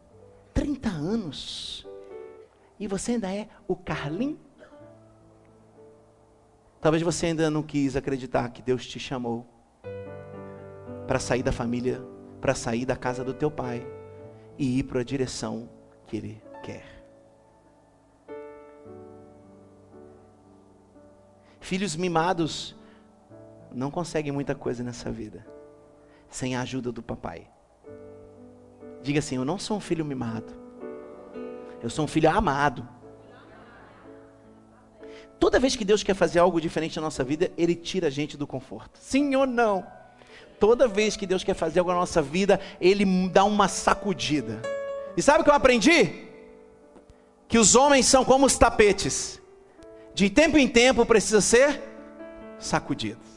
30 0.53 0.91
anos 0.91 1.87
e 2.78 2.87
você 2.87 3.12
ainda 3.12 3.33
é 3.33 3.49
o 3.66 3.75
Carlinho? 3.75 4.38
Talvez 6.80 7.02
você 7.02 7.26
ainda 7.26 7.50
não 7.50 7.62
quis 7.62 7.97
acreditar 7.97 8.49
que 8.50 8.62
Deus 8.62 8.87
te 8.87 8.99
chamou 8.99 9.47
para 11.06 11.18
sair 11.18 11.42
da 11.42 11.52
família, 11.52 12.02
para 12.40 12.54
sair 12.54 12.85
da 12.85 12.97
casa 12.97 13.25
do 13.25 13.33
teu 13.33 13.50
pai 13.50 13.87
e 14.59 14.78
ir 14.78 14.83
para 14.85 15.00
a 15.00 15.04
direção 15.04 15.68
que 16.06 16.16
Ele 16.16 16.42
quer. 16.62 16.85
Filhos 21.61 21.97
mimados 21.97 22.76
não 23.73 23.90
consegue 23.90 24.30
muita 24.30 24.54
coisa 24.54 24.85
nessa 24.85 25.11
vida 25.11 25.45
sem 26.30 26.54
a 26.54 26.61
ajuda 26.61 26.92
do 26.92 27.02
papai. 27.02 27.49
Diga 29.02 29.18
assim: 29.18 29.37
Eu 29.37 29.45
não 29.45 29.59
sou 29.59 29.76
um 29.76 29.80
filho 29.80 30.04
mimado, 30.04 30.52
eu 31.87 31.90
sou 31.90 32.05
um 32.05 32.09
filho 32.09 32.28
amado. 32.28 32.87
Toda 35.38 35.61
vez 35.61 35.76
que 35.76 35.85
Deus 35.85 36.02
quer 36.02 36.14
fazer 36.14 36.40
algo 36.40 36.61
diferente 36.61 36.97
na 36.97 37.02
nossa 37.02 37.23
vida, 37.23 37.52
Ele 37.57 37.76
tira 37.76 38.09
a 38.09 38.11
gente 38.11 38.37
do 38.37 38.45
conforto. 38.45 38.99
Sim 39.00 39.37
ou 39.37 39.47
não? 39.47 39.87
Toda 40.59 40.88
vez 40.88 41.16
que 41.16 41.28
Deus 41.28 41.45
quer 41.45 41.55
fazer 41.55 41.78
algo 41.78 41.93
na 41.93 41.99
nossa 41.99 42.21
vida, 42.21 42.59
Ele 42.81 43.05
dá 43.28 43.45
uma 43.45 43.69
sacudida. 43.69 44.61
E 45.16 45.23
sabe 45.23 45.43
o 45.43 45.45
que 45.45 45.50
eu 45.50 45.55
aprendi? 45.55 46.26
Que 47.47 47.57
os 47.57 47.76
homens 47.76 48.07
são 48.07 48.25
como 48.25 48.47
os 48.47 48.59
tapetes. 48.59 49.40
De 50.12 50.28
tempo 50.28 50.59
em 50.59 50.66
tempo 50.66 51.07
precisa 51.07 51.40
ser 51.40 51.81
sacudidos. 52.59 53.28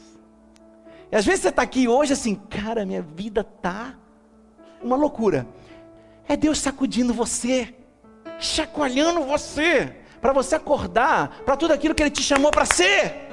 E 1.12 1.14
às 1.14 1.24
vezes 1.24 1.42
você 1.42 1.50
está 1.50 1.62
aqui 1.62 1.86
hoje 1.86 2.14
assim, 2.14 2.34
cara, 2.34 2.84
minha 2.84 3.02
vida 3.02 3.44
tá 3.44 3.94
uma 4.82 4.96
loucura. 4.96 5.46
É 6.26 6.36
Deus 6.36 6.58
sacudindo 6.58 7.14
você, 7.14 7.76
chacoalhando 8.40 9.22
você 9.22 9.96
para 10.20 10.32
você 10.32 10.56
acordar 10.56 11.42
para 11.44 11.56
tudo 11.56 11.72
aquilo 11.72 11.94
que 11.94 12.02
Ele 12.02 12.10
te 12.10 12.22
chamou 12.22 12.50
para 12.50 12.64
ser. 12.64 13.28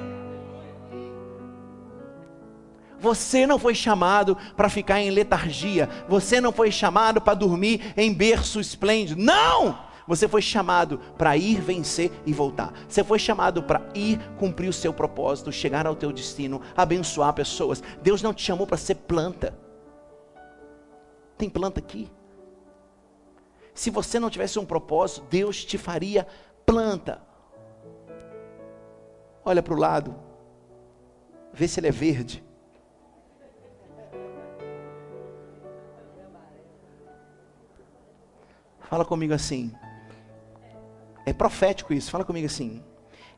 Você 3.00 3.46
não 3.46 3.58
foi 3.58 3.74
chamado 3.74 4.36
para 4.56 4.68
ficar 4.68 5.00
em 5.00 5.10
letargia. 5.10 5.88
Você 6.08 6.40
não 6.40 6.52
foi 6.52 6.70
chamado 6.70 7.20
para 7.20 7.34
dormir 7.34 7.92
em 7.96 8.12
berço 8.12 8.60
esplêndido. 8.60 9.22
Não! 9.22 9.86
Você 10.08 10.26
foi 10.26 10.40
chamado 10.40 10.98
para 11.18 11.36
ir 11.36 11.60
vencer 11.60 12.10
e 12.24 12.32
voltar. 12.32 12.72
Você 12.88 13.04
foi 13.04 13.18
chamado 13.18 13.62
para 13.62 13.82
ir 13.94 14.18
cumprir 14.38 14.68
o 14.68 14.72
seu 14.72 14.92
propósito, 14.92 15.52
chegar 15.52 15.86
ao 15.86 15.94
teu 15.94 16.10
destino, 16.10 16.62
abençoar 16.74 17.34
pessoas. 17.34 17.82
Deus 18.02 18.22
não 18.22 18.32
te 18.32 18.42
chamou 18.42 18.66
para 18.66 18.78
ser 18.78 18.94
planta. 18.94 19.56
Tem 21.36 21.50
planta 21.50 21.78
aqui. 21.78 22.10
Se 23.78 23.90
você 23.90 24.18
não 24.18 24.28
tivesse 24.28 24.58
um 24.58 24.66
propósito, 24.66 25.24
Deus 25.30 25.64
te 25.64 25.78
faria 25.78 26.26
planta. 26.66 27.22
Olha 29.44 29.62
para 29.62 29.72
o 29.72 29.78
lado, 29.78 30.16
vê 31.52 31.68
se 31.68 31.78
ele 31.78 31.86
é 31.86 31.92
verde. 31.92 32.44
Fala 38.80 39.04
comigo 39.04 39.32
assim. 39.32 39.72
É 41.24 41.32
profético 41.32 41.94
isso. 41.94 42.10
Fala 42.10 42.24
comigo 42.24 42.46
assim. 42.46 42.82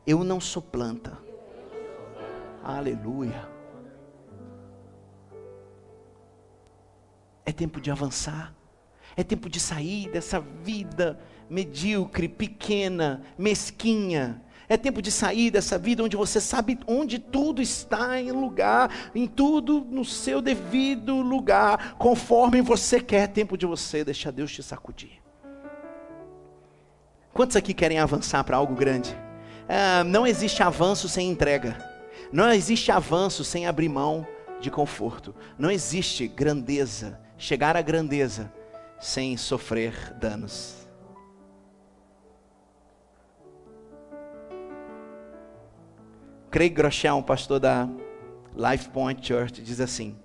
Eu 0.07 0.25
não 0.25 0.41
sou 0.41 0.63
planta. 0.63 1.19
Aleluia. 2.65 3.47
É 7.45 7.53
tempo 7.53 7.79
de 7.79 7.91
avançar. 7.91 8.59
É 9.17 9.23
tempo 9.23 9.49
de 9.49 9.59
sair 9.59 10.09
dessa 10.09 10.41
vida 10.41 11.19
medíocre, 11.51 12.29
pequena, 12.29 13.23
mesquinha. 13.37 14.41
É 14.69 14.77
tempo 14.77 15.03
de 15.03 15.11
sair 15.11 15.51
dessa 15.51 15.77
vida 15.77 16.05
onde 16.05 16.17
você 16.17 16.41
sabe 16.41 16.79
onde 16.87 17.19
tudo 17.19 17.61
está 17.61 18.21
em 18.21 18.31
lugar, 18.31 19.11
em 19.13 19.27
tudo 19.27 19.81
no 19.81 20.05
seu 20.05 20.41
devido 20.41 21.21
lugar, 21.21 21.97
conforme 21.99 22.63
você 22.63 23.01
quer. 23.01 23.25
É 23.25 23.27
tempo 23.27 23.59
de 23.59 23.67
você 23.67 24.05
deixar 24.05 24.31
Deus 24.31 24.53
te 24.53 24.63
sacudir. 24.63 25.21
Quantos 27.33 27.57
aqui 27.57 27.75
querem 27.75 27.99
avançar 27.99 28.45
para 28.45 28.57
algo 28.57 28.77
grande? 28.77 29.17
Ah, 29.69 30.05
não 30.05 30.25
existe 30.25 30.63
avanço 30.63 31.09
sem 31.09 31.29
entrega. 31.29 31.77
Não 32.33 32.53
existe 32.53 32.93
avanço 32.93 33.43
sem 33.43 33.67
abrir 33.67 33.89
mão 33.89 34.25
de 34.61 34.71
conforto. 34.71 35.35
Não 35.59 35.71
existe 35.71 36.29
grandeza, 36.29 37.21
chegar 37.37 37.77
à 37.77 37.83
grandeza 37.83 38.53
sem 39.01 39.37
sofrer 39.37 40.15
danos. 40.21 40.77
Craig 46.51 46.75
Groeschel, 46.75 47.23
pastor 47.23 47.59
da 47.59 47.89
Life 48.55 48.91
Point 48.91 49.27
Church, 49.27 49.63
diz 49.63 49.81
assim: 49.81 50.19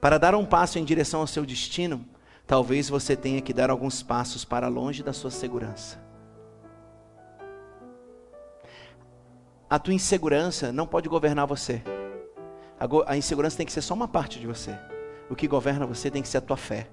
Para 0.00 0.16
dar 0.16 0.34
um 0.34 0.46
passo 0.46 0.78
em 0.78 0.84
direção 0.84 1.20
ao 1.20 1.26
seu 1.26 1.44
destino, 1.44 2.04
talvez 2.46 2.88
você 2.88 3.14
tenha 3.14 3.42
que 3.42 3.52
dar 3.52 3.68
alguns 3.68 4.02
passos 4.02 4.44
para 4.44 4.68
longe 4.68 5.02
da 5.02 5.12
sua 5.12 5.30
segurança. 5.30 6.00
A 9.68 9.78
tua 9.78 9.94
insegurança 9.94 10.72
não 10.72 10.86
pode 10.86 11.08
governar 11.08 11.46
você. 11.46 11.82
A, 13.06 13.16
insegurança 13.16 13.56
tem 13.56 13.66
que 13.66 13.72
ser 13.72 13.82
só 13.82 13.94
uma 13.94 14.08
parte 14.08 14.38
de 14.38 14.46
você. 14.46 14.78
O 15.30 15.34
que 15.34 15.48
governa 15.48 15.86
você 15.86 16.10
tem 16.10 16.22
que 16.22 16.28
ser 16.28 16.38
a 16.38 16.42
tua 16.42 16.56
fé. 16.56 16.88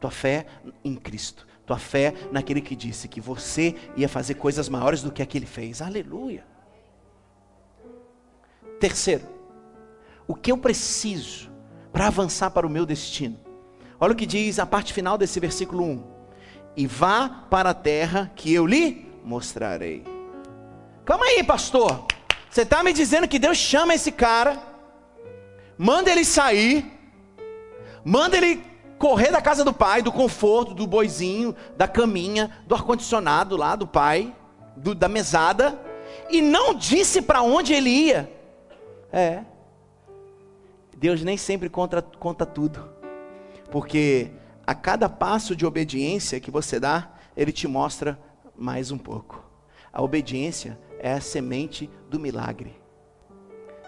Tua 0.00 0.10
fé 0.10 0.46
em 0.84 0.94
Cristo. 0.94 1.46
Tua 1.64 1.78
fé 1.78 2.14
naquele 2.30 2.60
que 2.60 2.76
disse 2.76 3.08
que 3.08 3.20
você 3.20 3.74
ia 3.96 4.08
fazer 4.08 4.34
coisas 4.34 4.68
maiores 4.68 5.02
do 5.02 5.10
que 5.10 5.22
aquele 5.22 5.46
fez. 5.46 5.82
Aleluia. 5.82 6.44
Terceiro, 8.78 9.24
o 10.28 10.34
que 10.34 10.52
eu 10.52 10.58
preciso 10.58 11.50
para 11.92 12.06
avançar 12.06 12.50
para 12.50 12.66
o 12.66 12.70
meu 12.70 12.84
destino? 12.84 13.38
Olha 13.98 14.12
o 14.12 14.16
que 14.16 14.26
diz 14.26 14.58
a 14.58 14.66
parte 14.66 14.92
final 14.92 15.16
desse 15.16 15.40
versículo 15.40 15.82
1: 15.82 16.04
E 16.76 16.86
vá 16.86 17.28
para 17.50 17.70
a 17.70 17.74
terra 17.74 18.30
que 18.36 18.52
eu 18.52 18.66
lhe 18.66 19.06
mostrarei. 19.24 20.04
Calma 21.04 21.24
aí, 21.26 21.42
pastor. 21.42 22.06
Você 22.50 22.62
está 22.62 22.82
me 22.82 22.92
dizendo 22.92 23.28
que 23.28 23.38
Deus 23.38 23.58
chama 23.58 23.94
esse 23.94 24.10
cara, 24.10 24.62
manda 25.76 26.10
ele 26.10 26.24
sair, 26.24 26.90
manda 28.04 28.36
ele 28.36 28.62
correr 28.98 29.30
da 29.30 29.40
casa 29.40 29.64
do 29.64 29.72
pai, 29.72 30.02
do 30.02 30.12
conforto, 30.12 30.74
do 30.74 30.86
boizinho, 30.86 31.54
da 31.76 31.86
caminha, 31.86 32.50
do 32.66 32.74
ar-condicionado 32.74 33.56
lá 33.56 33.76
do 33.76 33.86
pai, 33.86 34.34
do, 34.76 34.94
da 34.94 35.08
mesada, 35.08 35.78
e 36.30 36.40
não 36.40 36.74
disse 36.74 37.22
para 37.22 37.42
onde 37.42 37.72
ele 37.72 37.90
ia. 37.90 38.32
É. 39.12 39.44
Deus 40.96 41.22
nem 41.22 41.36
sempre 41.36 41.68
conta, 41.68 42.00
conta 42.02 42.46
tudo. 42.46 42.88
Porque 43.70 44.30
a 44.66 44.74
cada 44.74 45.08
passo 45.08 45.54
de 45.54 45.66
obediência 45.66 46.40
que 46.40 46.50
você 46.50 46.80
dá, 46.80 47.12
Ele 47.36 47.52
te 47.52 47.68
mostra 47.68 48.18
mais 48.56 48.90
um 48.90 48.98
pouco. 48.98 49.44
A 49.92 50.02
obediência 50.02 50.78
é 50.98 51.12
a 51.12 51.20
semente 51.20 51.90
do 52.08 52.18
milagre. 52.18 52.74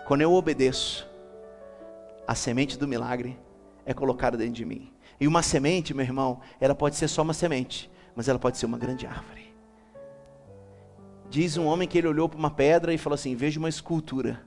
Quando 0.06 0.20
eu 0.22 0.32
obedeço, 0.32 1.08
a 2.26 2.34
semente 2.34 2.78
do 2.78 2.86
milagre 2.86 3.38
é 3.84 3.94
colocada 3.94 4.36
dentro 4.36 4.54
de 4.54 4.64
mim. 4.64 4.92
E 5.20 5.26
uma 5.26 5.42
semente, 5.42 5.92
meu 5.92 6.04
irmão, 6.04 6.40
ela 6.60 6.74
pode 6.74 6.96
ser 6.96 7.08
só 7.08 7.22
uma 7.22 7.34
semente, 7.34 7.90
mas 8.14 8.28
ela 8.28 8.38
pode 8.38 8.58
ser 8.58 8.66
uma 8.66 8.78
grande 8.78 9.06
árvore. 9.06 9.48
Diz 11.30 11.56
um 11.56 11.66
homem 11.66 11.86
que 11.86 11.98
ele 11.98 12.08
olhou 12.08 12.28
para 12.28 12.38
uma 12.38 12.50
pedra 12.50 12.94
e 12.94 12.98
falou 12.98 13.14
assim: 13.14 13.34
Vejo 13.34 13.60
uma 13.60 13.68
escultura. 13.68 14.42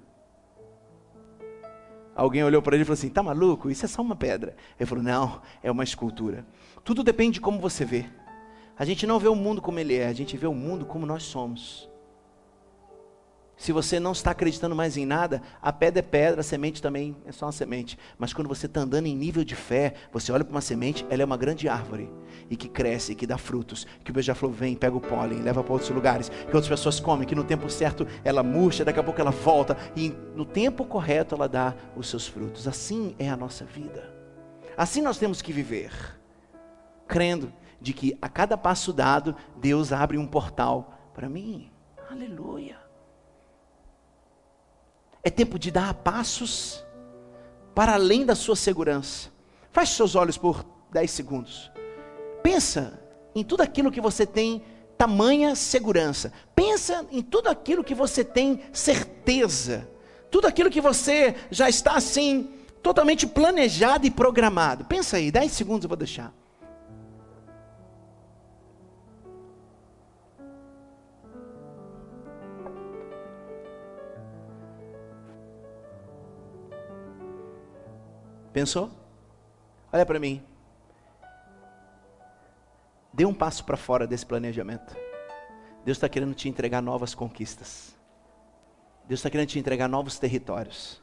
Alguém 2.16 2.44
olhou 2.44 2.62
para 2.62 2.76
ele 2.76 2.84
e 2.84 2.86
falou 2.86 2.96
assim: 2.96 3.10
Tá 3.10 3.22
maluco? 3.22 3.70
Isso 3.70 3.86
é 3.86 3.88
só 3.88 4.02
uma 4.02 4.16
pedra. 4.16 4.56
Ele 4.80 4.88
falou: 4.88 5.04
Não, 5.04 5.42
é 5.62 5.70
uma 5.70 5.84
escultura. 5.84 6.46
Tudo 6.84 7.04
depende 7.04 7.34
de 7.34 7.42
como 7.42 7.60
você 7.60 7.86
vê. 7.86 8.06
A 8.78 8.86
gente 8.86 9.06
não 9.06 9.20
vê 9.20 9.28
o 9.28 9.36
mundo 9.36 9.62
como 9.62 9.78
ele 9.78 9.96
é, 9.96 10.08
a 10.08 10.14
gente 10.14 10.36
vê 10.36 10.48
o 10.48 10.56
mundo 10.56 10.86
como 10.86 11.06
nós 11.06 11.24
somos. 11.24 11.91
Se 13.62 13.72
você 13.72 14.00
não 14.00 14.12
está 14.12 14.32
acreditando 14.32 14.76
mais 14.76 14.98
em 14.98 15.06
nada, 15.06 15.40
a 15.62 15.72
pedra 15.72 16.00
é 16.00 16.02
pedra, 16.02 16.42
a 16.42 16.44
semente 16.44 16.82
também 16.82 17.16
é 17.28 17.32
só 17.32 17.46
uma 17.46 17.52
semente. 17.52 17.96
Mas 18.18 18.34
quando 18.34 18.48
você 18.48 18.66
está 18.66 18.82
andando 18.82 19.06
em 19.06 19.16
nível 19.16 19.44
de 19.44 19.56
fé, 19.56 19.94
você 20.12 20.32
olha 20.32 20.44
para 20.44 20.52
uma 20.52 20.62
semente, 20.62 21.06
ela 21.12 21.22
é 21.22 21.26
uma 21.26 21.38
grande 21.38 21.70
árvore. 21.70 22.12
E 22.50 22.58
que 22.58 22.68
cresce, 22.68 23.14
que 23.14 23.28
dá 23.28 23.38
frutos. 23.38 23.86
Que 24.04 24.10
o 24.10 24.14
beija-flor 24.16 24.50
vem, 24.50 24.76
pega 24.76 24.98
o 24.98 25.00
pólen, 25.00 25.44
leva 25.44 25.64
para 25.64 25.74
outros 25.74 25.92
lugares. 25.92 26.30
Que 26.30 26.56
outras 26.56 26.68
pessoas 26.68 27.00
comem, 27.00 27.28
que 27.28 27.36
no 27.36 27.44
tempo 27.44 27.70
certo 27.70 28.08
ela 28.24 28.42
murcha, 28.42 28.84
daqui 28.84 29.00
a 29.00 29.04
pouco 29.04 29.22
ela 29.22 29.30
volta. 29.30 29.78
E 29.96 30.10
no 30.36 30.44
tempo 30.44 30.84
correto 30.84 31.36
ela 31.36 31.48
dá 31.48 31.76
os 31.96 32.10
seus 32.10 32.26
frutos. 32.28 32.68
Assim 32.68 33.16
é 33.20 33.30
a 33.30 33.38
nossa 33.38 33.64
vida. 33.64 34.12
Assim 34.76 35.04
nós 35.04 35.20
temos 35.20 35.40
que 35.40 35.54
viver. 35.54 35.94
Crendo 37.08 37.54
de 37.80 37.94
que 37.94 38.18
a 38.20 38.28
cada 38.28 38.58
passo 38.58 38.92
dado, 38.92 39.36
Deus 39.58 39.94
abre 39.94 40.18
um 40.18 40.26
portal 40.26 41.12
para 41.14 41.30
mim. 41.30 41.70
Aleluia. 42.10 42.81
É 45.24 45.30
tempo 45.30 45.60
de 45.60 45.72
dar 45.72 45.94
passos 45.94 46.84
para 47.76 47.94
além 47.94 48.26
da 48.26 48.36
sua 48.36 48.56
segurança. 48.56 49.30
Feche 49.72 49.94
seus 49.96 50.16
olhos 50.16 50.38
por 50.38 50.66
10 50.92 51.10
segundos. 51.10 51.72
Pensa 52.44 53.00
em 53.36 53.44
tudo 53.44 53.62
aquilo 53.62 53.92
que 53.92 54.02
você 54.02 54.26
tem 54.26 54.64
tamanha 54.98 55.56
segurança. 55.56 56.34
Pensa 56.56 57.06
em 57.12 57.22
tudo 57.22 57.50
aquilo 57.50 57.84
que 57.84 57.96
você 57.96 58.24
tem 58.24 58.62
certeza. 58.74 59.88
Tudo 60.30 60.48
aquilo 60.48 60.70
que 60.70 60.82
você 60.82 61.36
já 61.50 61.70
está 61.70 61.96
assim 61.96 62.50
totalmente 62.82 63.28
planejado 63.28 64.06
e 64.06 64.12
programado. 64.12 64.86
Pensa 64.86 65.18
aí, 65.18 65.32
10 65.32 65.52
segundos 65.52 65.86
eu 65.86 65.90
vou 65.90 65.98
deixar. 65.98 66.34
Pensou? 78.54 78.92
Olha 79.94 80.06
para 80.06 80.20
mim. 80.20 80.44
Dê 83.14 83.26
um 83.26 83.34
passo 83.34 83.64
para 83.64 83.78
fora 83.78 84.06
desse 84.06 84.26
planejamento. 84.26 84.96
Deus 85.86 85.98
está 85.98 86.10
querendo 86.10 86.34
te 86.34 86.50
entregar 86.50 86.82
novas 86.82 87.16
conquistas. 87.16 87.96
Deus 89.08 89.20
está 89.20 89.30
querendo 89.30 89.48
te 89.48 89.60
entregar 89.60 89.88
novos 89.88 90.20
territórios. 90.20 91.02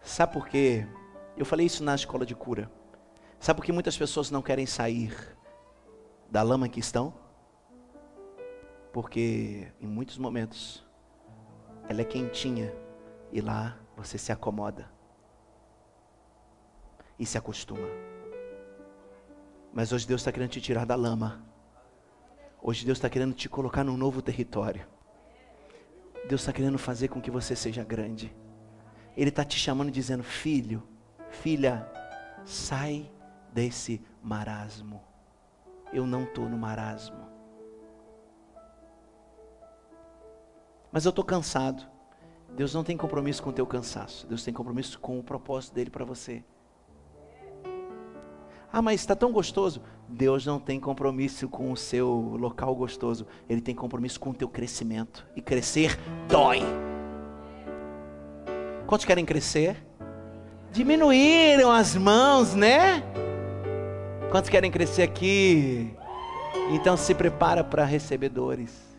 Sabe 0.00 0.32
por 0.32 0.48
quê? 0.48 0.86
Eu 1.36 1.44
falei 1.44 1.66
isso 1.66 1.82
na 1.82 1.94
escola 1.94 2.24
de 2.24 2.34
cura. 2.34 2.70
Sabe 3.40 3.58
por 3.58 3.66
que 3.66 3.72
muitas 3.72 3.96
pessoas 3.96 4.30
não 4.30 4.42
querem 4.42 4.66
sair 4.66 5.36
da 6.30 6.42
lama 6.42 6.68
que 6.68 6.80
estão? 6.80 7.12
Porque 8.92 9.72
em 9.80 9.86
muitos 9.86 10.18
momentos 10.18 10.84
ela 11.88 12.00
é 12.00 12.04
quentinha 12.04 12.72
e 13.32 13.40
lá 13.40 13.76
você 13.96 14.18
se 14.18 14.30
acomoda 14.30 15.01
e 17.18 17.26
se 17.26 17.38
acostuma. 17.38 17.88
Mas 19.72 19.92
hoje 19.92 20.06
Deus 20.06 20.20
está 20.20 20.30
querendo 20.30 20.50
te 20.50 20.60
tirar 20.60 20.84
da 20.84 20.94
lama. 20.94 21.44
Hoje 22.60 22.84
Deus 22.84 22.98
está 22.98 23.08
querendo 23.08 23.34
te 23.34 23.48
colocar 23.48 23.82
num 23.82 23.96
novo 23.96 24.20
território. 24.20 24.86
Deus 26.28 26.42
está 26.42 26.52
querendo 26.52 26.78
fazer 26.78 27.08
com 27.08 27.20
que 27.20 27.30
você 27.30 27.56
seja 27.56 27.82
grande. 27.82 28.34
Ele 29.16 29.30
está 29.30 29.44
te 29.44 29.58
chamando 29.58 29.90
dizendo: 29.90 30.22
Filho, 30.22 30.82
filha, 31.30 31.90
sai 32.44 33.10
desse 33.52 34.00
marasmo. 34.22 35.02
Eu 35.92 36.06
não 36.06 36.24
estou 36.24 36.48
no 36.48 36.56
marasmo. 36.56 37.26
Mas 40.90 41.04
eu 41.04 41.10
estou 41.10 41.24
cansado. 41.24 41.90
Deus 42.54 42.74
não 42.74 42.84
tem 42.84 42.96
compromisso 42.96 43.42
com 43.42 43.50
o 43.50 43.52
teu 43.52 43.66
cansaço. 43.66 44.26
Deus 44.26 44.44
tem 44.44 44.52
compromisso 44.52 45.00
com 45.00 45.18
o 45.18 45.24
propósito 45.24 45.74
dele 45.74 45.90
para 45.90 46.04
você. 46.04 46.44
Ah, 48.72 48.80
mas 48.80 49.00
está 49.00 49.14
tão 49.14 49.30
gostoso. 49.30 49.82
Deus 50.08 50.46
não 50.46 50.58
tem 50.58 50.80
compromisso 50.80 51.46
com 51.46 51.70
o 51.70 51.76
seu 51.76 52.08
local 52.38 52.74
gostoso. 52.74 53.26
Ele 53.48 53.60
tem 53.60 53.74
compromisso 53.74 54.18
com 54.18 54.30
o 54.30 54.34
teu 54.34 54.48
crescimento. 54.48 55.26
E 55.36 55.42
crescer 55.42 55.98
dói. 56.26 56.60
Quantos 58.86 59.04
querem 59.04 59.26
crescer? 59.26 59.76
Diminuíram 60.70 61.70
as 61.70 61.94
mãos, 61.94 62.54
né? 62.54 63.02
Quantos 64.30 64.48
querem 64.48 64.70
crescer 64.70 65.02
aqui? 65.02 65.94
Então 66.70 66.96
se 66.96 67.14
prepara 67.14 67.62
para 67.62 67.84
recebedores. 67.84 68.96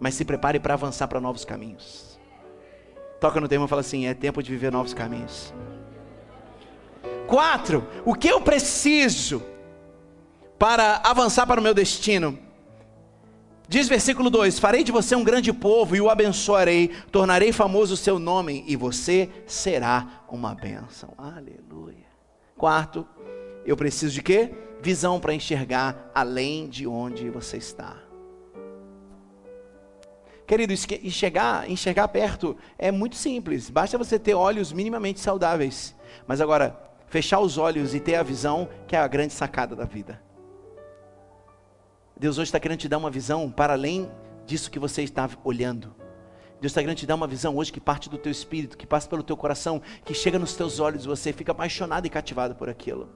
Mas 0.00 0.14
se 0.14 0.24
prepare 0.24 0.58
para 0.58 0.72
avançar 0.72 1.08
para 1.08 1.20
novos 1.20 1.44
caminhos. 1.44 2.18
Toca 3.20 3.38
no 3.38 3.48
tema 3.48 3.66
e 3.66 3.68
fala 3.68 3.80
assim: 3.80 4.06
é 4.06 4.14
tempo 4.14 4.42
de 4.42 4.50
viver 4.50 4.72
novos 4.72 4.94
caminhos. 4.94 5.52
Quatro, 7.28 7.86
o 8.06 8.14
que 8.14 8.26
eu 8.26 8.40
preciso 8.40 9.42
para 10.58 11.02
avançar 11.04 11.46
para 11.46 11.60
o 11.60 11.62
meu 11.62 11.74
destino? 11.74 12.38
Diz 13.68 13.86
versículo 13.86 14.30
2: 14.30 14.58
Farei 14.58 14.82
de 14.82 14.90
você 14.90 15.14
um 15.14 15.22
grande 15.22 15.52
povo 15.52 15.94
e 15.94 16.00
o 16.00 16.08
abençoarei, 16.08 16.88
tornarei 17.12 17.52
famoso 17.52 17.92
o 17.92 17.98
seu 17.98 18.18
nome 18.18 18.64
e 18.66 18.76
você 18.76 19.28
será 19.46 20.24
uma 20.26 20.54
bênção. 20.54 21.12
Aleluia. 21.18 22.08
Quarto, 22.56 23.06
eu 23.66 23.76
preciso 23.76 24.14
de 24.14 24.22
quê? 24.22 24.54
Visão 24.80 25.20
para 25.20 25.34
enxergar 25.34 26.10
além 26.14 26.66
de 26.66 26.86
onde 26.86 27.28
você 27.28 27.58
está. 27.58 27.98
Querido, 30.46 30.72
enxergar, 30.72 31.70
enxergar 31.70 32.08
perto 32.08 32.56
é 32.78 32.90
muito 32.90 33.16
simples, 33.16 33.68
basta 33.68 33.98
você 33.98 34.18
ter 34.18 34.32
olhos 34.32 34.72
minimamente 34.72 35.20
saudáveis. 35.20 35.94
Mas 36.26 36.40
agora, 36.40 36.87
fechar 37.08 37.40
os 37.40 37.58
olhos 37.58 37.94
e 37.94 38.00
ter 38.00 38.16
a 38.16 38.22
visão, 38.22 38.68
que 38.86 38.94
é 38.94 38.98
a 38.98 39.08
grande 39.08 39.32
sacada 39.32 39.74
da 39.74 39.84
vida. 39.84 40.22
Deus 42.16 42.36
hoje 42.36 42.48
está 42.48 42.60
querendo 42.60 42.80
te 42.80 42.88
dar 42.88 42.98
uma 42.98 43.10
visão 43.10 43.50
para 43.50 43.72
além 43.72 44.10
disso 44.44 44.70
que 44.70 44.78
você 44.78 45.02
está 45.02 45.28
olhando. 45.44 45.94
Deus 46.60 46.72
está 46.72 46.80
querendo 46.80 46.96
te 46.96 47.06
dar 47.06 47.14
uma 47.14 47.26
visão 47.26 47.56
hoje 47.56 47.72
que 47.72 47.80
parte 47.80 48.10
do 48.10 48.18
teu 48.18 48.32
espírito, 48.32 48.76
que 48.76 48.86
passa 48.86 49.08
pelo 49.08 49.22
teu 49.22 49.36
coração, 49.36 49.80
que 50.04 50.12
chega 50.12 50.38
nos 50.38 50.54
teus 50.54 50.80
olhos, 50.80 51.04
você 51.04 51.32
fica 51.32 51.52
apaixonado 51.52 52.06
e 52.06 52.10
cativado 52.10 52.56
por 52.56 52.68
aquilo. 52.68 53.08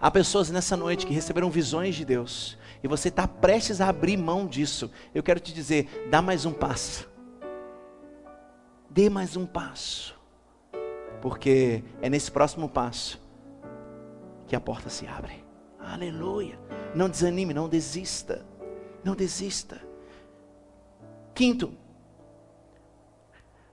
Há 0.00 0.10
pessoas 0.10 0.50
nessa 0.50 0.76
noite 0.76 1.06
que 1.06 1.12
receberam 1.12 1.50
visões 1.50 1.94
de 1.94 2.04
Deus 2.04 2.56
e 2.82 2.88
você 2.88 3.08
está 3.08 3.28
prestes 3.28 3.80
a 3.80 3.88
abrir 3.88 4.16
mão 4.16 4.46
disso. 4.46 4.90
Eu 5.14 5.22
quero 5.22 5.40
te 5.40 5.52
dizer, 5.52 6.08
dá 6.10 6.22
mais 6.22 6.44
um 6.44 6.52
passo. 6.52 7.08
Dê 8.90 9.10
mais 9.10 9.36
um 9.36 9.44
passo 9.44 10.15
porque 11.20 11.82
é 12.00 12.08
nesse 12.08 12.30
próximo 12.30 12.68
passo 12.68 13.20
que 14.46 14.54
a 14.54 14.60
porta 14.60 14.88
se 14.88 15.06
abre. 15.06 15.44
Aleluia. 15.78 16.58
Não 16.94 17.08
desanime, 17.08 17.52
não 17.52 17.68
desista. 17.68 18.44
Não 19.04 19.14
desista. 19.14 19.80
Quinto, 21.34 21.72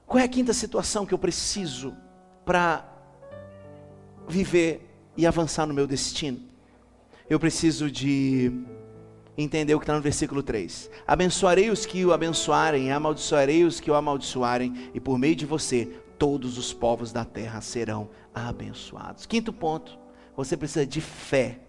qual 0.06 0.20
é 0.20 0.24
a 0.26 0.28
quinta 0.28 0.54
situação 0.54 1.06
que 1.06 1.14
eu 1.14 1.18
preciso 1.18 1.96
para 2.46 2.86
viver 4.28 4.90
e 5.18 5.26
avançar 5.26 5.66
no 5.66 5.74
meu 5.74 5.88
destino? 5.88 6.40
Eu 7.30 7.40
preciso 7.40 7.90
de 7.90 8.52
entender 9.38 9.74
o 9.74 9.80
que 9.80 9.84
está 9.84 9.96
no 9.96 10.02
versículo 10.02 10.44
3. 10.44 10.90
Abençoarei 11.08 11.70
os 11.70 11.86
que 11.86 12.06
o 12.06 12.14
abençoarem, 12.14 12.92
amaldiçoarei 12.92 13.64
os 13.64 13.80
que 13.80 13.90
o 13.90 13.96
amaldiçoarem, 13.96 14.92
e 14.94 15.00
por 15.00 15.18
meio 15.18 15.36
de 15.36 15.46
você 15.46 15.90
todos 16.18 16.58
os 16.58 16.74
povos 16.74 17.12
da 17.12 17.26
terra 17.26 17.62
serão 17.62 18.10
abençoados. 18.34 19.26
Quinto 19.26 19.52
ponto, 19.52 19.98
você 20.36 20.58
precisa 20.58 20.86
de 20.86 21.02
fé 21.02 21.60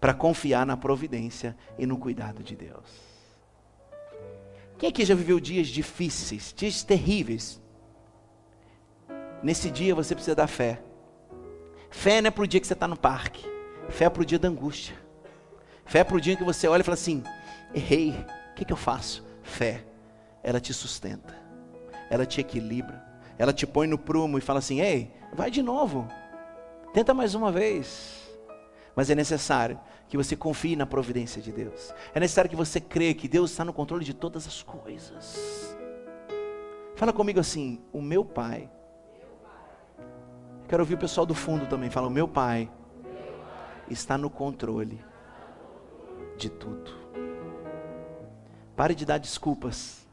para 0.00 0.12
confiar 0.12 0.66
na 0.66 0.76
providência 0.76 1.56
e 1.78 1.86
no 1.86 1.96
cuidado 1.96 2.42
de 2.42 2.56
Deus. 2.56 3.12
Quem 4.78 4.88
aqui 4.88 5.04
já 5.04 5.14
viveu 5.14 5.38
dias 5.38 5.68
difíceis, 5.68 6.52
dias 6.56 6.82
terríveis? 6.82 7.60
Nesse 9.42 9.70
dia 9.70 9.94
você 9.94 10.14
precisa 10.14 10.34
da 10.34 10.46
fé. 10.46 10.82
Fé 11.88 12.20
não 12.20 12.28
é 12.28 12.30
para 12.30 12.42
o 12.42 12.46
dia 12.46 12.60
que 12.60 12.66
você 12.66 12.72
está 12.72 12.88
no 12.88 12.96
parque. 12.96 13.44
Fé 13.88 14.06
é 14.06 14.10
para 14.10 14.22
o 14.22 14.24
dia 14.24 14.38
da 14.38 14.48
angústia. 14.48 14.96
Fé 15.84 16.00
é 16.00 16.04
para 16.04 16.16
o 16.16 16.20
dia 16.20 16.36
que 16.36 16.44
você 16.44 16.66
olha 16.66 16.80
e 16.80 16.84
fala 16.84 16.94
assim: 16.94 17.22
errei, 17.74 18.10
o 18.50 18.54
que, 18.54 18.64
que 18.64 18.72
eu 18.72 18.76
faço? 18.76 19.24
Fé, 19.42 19.84
ela 20.42 20.60
te 20.60 20.72
sustenta, 20.72 21.36
ela 22.10 22.24
te 22.24 22.40
equilibra, 22.40 23.04
ela 23.42 23.52
te 23.52 23.66
põe 23.66 23.88
no 23.88 23.98
prumo 23.98 24.38
e 24.38 24.40
fala 24.40 24.60
assim: 24.60 24.80
ei, 24.80 25.10
vai 25.34 25.50
de 25.50 25.64
novo, 25.64 26.06
tenta 26.94 27.12
mais 27.12 27.34
uma 27.34 27.50
vez. 27.50 28.22
Mas 28.94 29.10
é 29.10 29.16
necessário 29.16 29.80
que 30.08 30.16
você 30.16 30.36
confie 30.36 30.76
na 30.76 30.86
providência 30.86 31.42
de 31.42 31.50
Deus. 31.50 31.92
É 32.14 32.20
necessário 32.20 32.48
que 32.48 32.54
você 32.54 32.80
creia 32.80 33.12
que 33.12 33.26
Deus 33.26 33.50
está 33.50 33.64
no 33.64 33.72
controle 33.72 34.04
de 34.04 34.14
todas 34.14 34.46
as 34.46 34.62
coisas. 34.62 35.76
Fala 36.94 37.12
comigo 37.12 37.40
assim: 37.40 37.80
o 37.92 38.00
meu 38.00 38.24
pai. 38.24 38.70
Quero 40.68 40.84
ouvir 40.84 40.94
o 40.94 40.98
pessoal 40.98 41.26
do 41.26 41.34
fundo 41.34 41.66
também. 41.66 41.90
Fala: 41.90 42.06
o 42.06 42.10
meu 42.10 42.28
pai 42.28 42.70
está 43.90 44.16
no 44.16 44.30
controle 44.30 45.04
de 46.38 46.48
tudo. 46.48 46.92
Pare 48.76 48.94
de 48.94 49.04
dar 49.04 49.18
desculpas. 49.18 50.06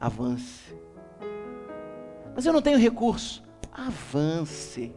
Avance. 0.00 0.89
Mas 2.34 2.46
eu 2.46 2.52
não 2.52 2.62
tenho 2.62 2.78
recurso. 2.78 3.42
Avance. 3.72 4.94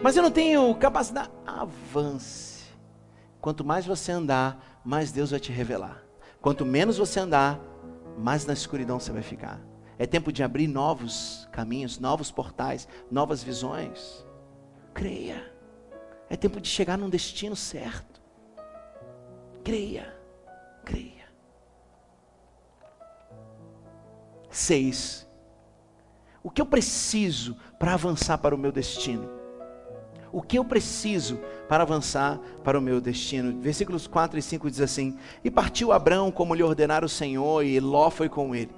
Mas 0.00 0.16
eu 0.16 0.22
não 0.22 0.30
tenho 0.30 0.74
capacidade. 0.76 1.30
Avance. 1.46 2.64
Quanto 3.40 3.64
mais 3.64 3.86
você 3.86 4.12
andar, 4.12 4.80
mais 4.84 5.12
Deus 5.12 5.30
vai 5.30 5.40
te 5.40 5.52
revelar. 5.52 6.02
Quanto 6.40 6.64
menos 6.64 6.98
você 6.98 7.20
andar, 7.20 7.60
mais 8.16 8.46
na 8.46 8.52
escuridão 8.52 8.98
você 8.98 9.12
vai 9.12 9.22
ficar. 9.22 9.60
É 9.98 10.06
tempo 10.06 10.32
de 10.32 10.42
abrir 10.42 10.68
novos 10.68 11.48
caminhos, 11.50 11.98
novos 11.98 12.30
portais, 12.30 12.86
novas 13.10 13.42
visões. 13.42 14.24
Creia. 14.94 15.52
É 16.30 16.36
tempo 16.36 16.60
de 16.60 16.68
chegar 16.68 16.96
num 16.96 17.10
destino 17.10 17.56
certo. 17.56 18.20
Creia. 19.64 20.14
Creia. 20.84 21.28
Seis. 24.50 25.27
O 26.48 26.50
que 26.50 26.62
eu 26.62 26.66
preciso 26.66 27.54
para 27.78 27.92
avançar 27.92 28.38
para 28.38 28.54
o 28.54 28.58
meu 28.58 28.72
destino? 28.72 29.28
O 30.32 30.40
que 30.40 30.58
eu 30.58 30.64
preciso 30.64 31.38
para 31.68 31.82
avançar 31.82 32.40
para 32.64 32.78
o 32.78 32.80
meu 32.80 33.02
destino? 33.02 33.60
Versículos 33.60 34.06
4 34.06 34.38
e 34.38 34.40
5 34.40 34.70
diz 34.70 34.80
assim: 34.80 35.14
E 35.44 35.50
partiu 35.50 35.92
Abrão 35.92 36.30
como 36.30 36.54
lhe 36.54 36.62
ordenara 36.62 37.04
o 37.04 37.08
Senhor, 37.08 37.62
e 37.62 37.78
Ló 37.78 38.08
foi 38.08 38.30
com 38.30 38.54
ele. 38.54 38.70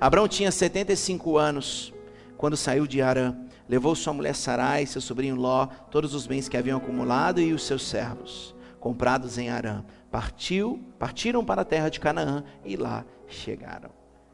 Abrão 0.00 0.26
tinha 0.26 0.50
75 0.50 1.36
anos 1.36 1.92
quando 2.38 2.56
saiu 2.56 2.86
de 2.86 3.02
Arã. 3.02 3.36
Levou 3.68 3.94
sua 3.94 4.14
mulher 4.14 4.34
Sarai, 4.34 4.86
seu 4.86 5.02
sobrinho 5.02 5.36
Ló, 5.36 5.66
todos 5.90 6.14
os 6.14 6.26
bens 6.26 6.48
que 6.48 6.56
haviam 6.56 6.78
acumulado 6.78 7.38
e 7.38 7.52
os 7.52 7.66
seus 7.66 7.86
servos, 7.86 8.54
comprados 8.80 9.36
em 9.36 9.50
Arã. 9.50 9.84
Partiu, 10.10 10.82
partiram 10.98 11.44
para 11.44 11.60
a 11.60 11.66
terra 11.66 11.90
de 11.90 12.00
Canaã 12.00 12.42
e 12.64 12.76
lá 12.76 13.04
chegaram. 13.28 13.90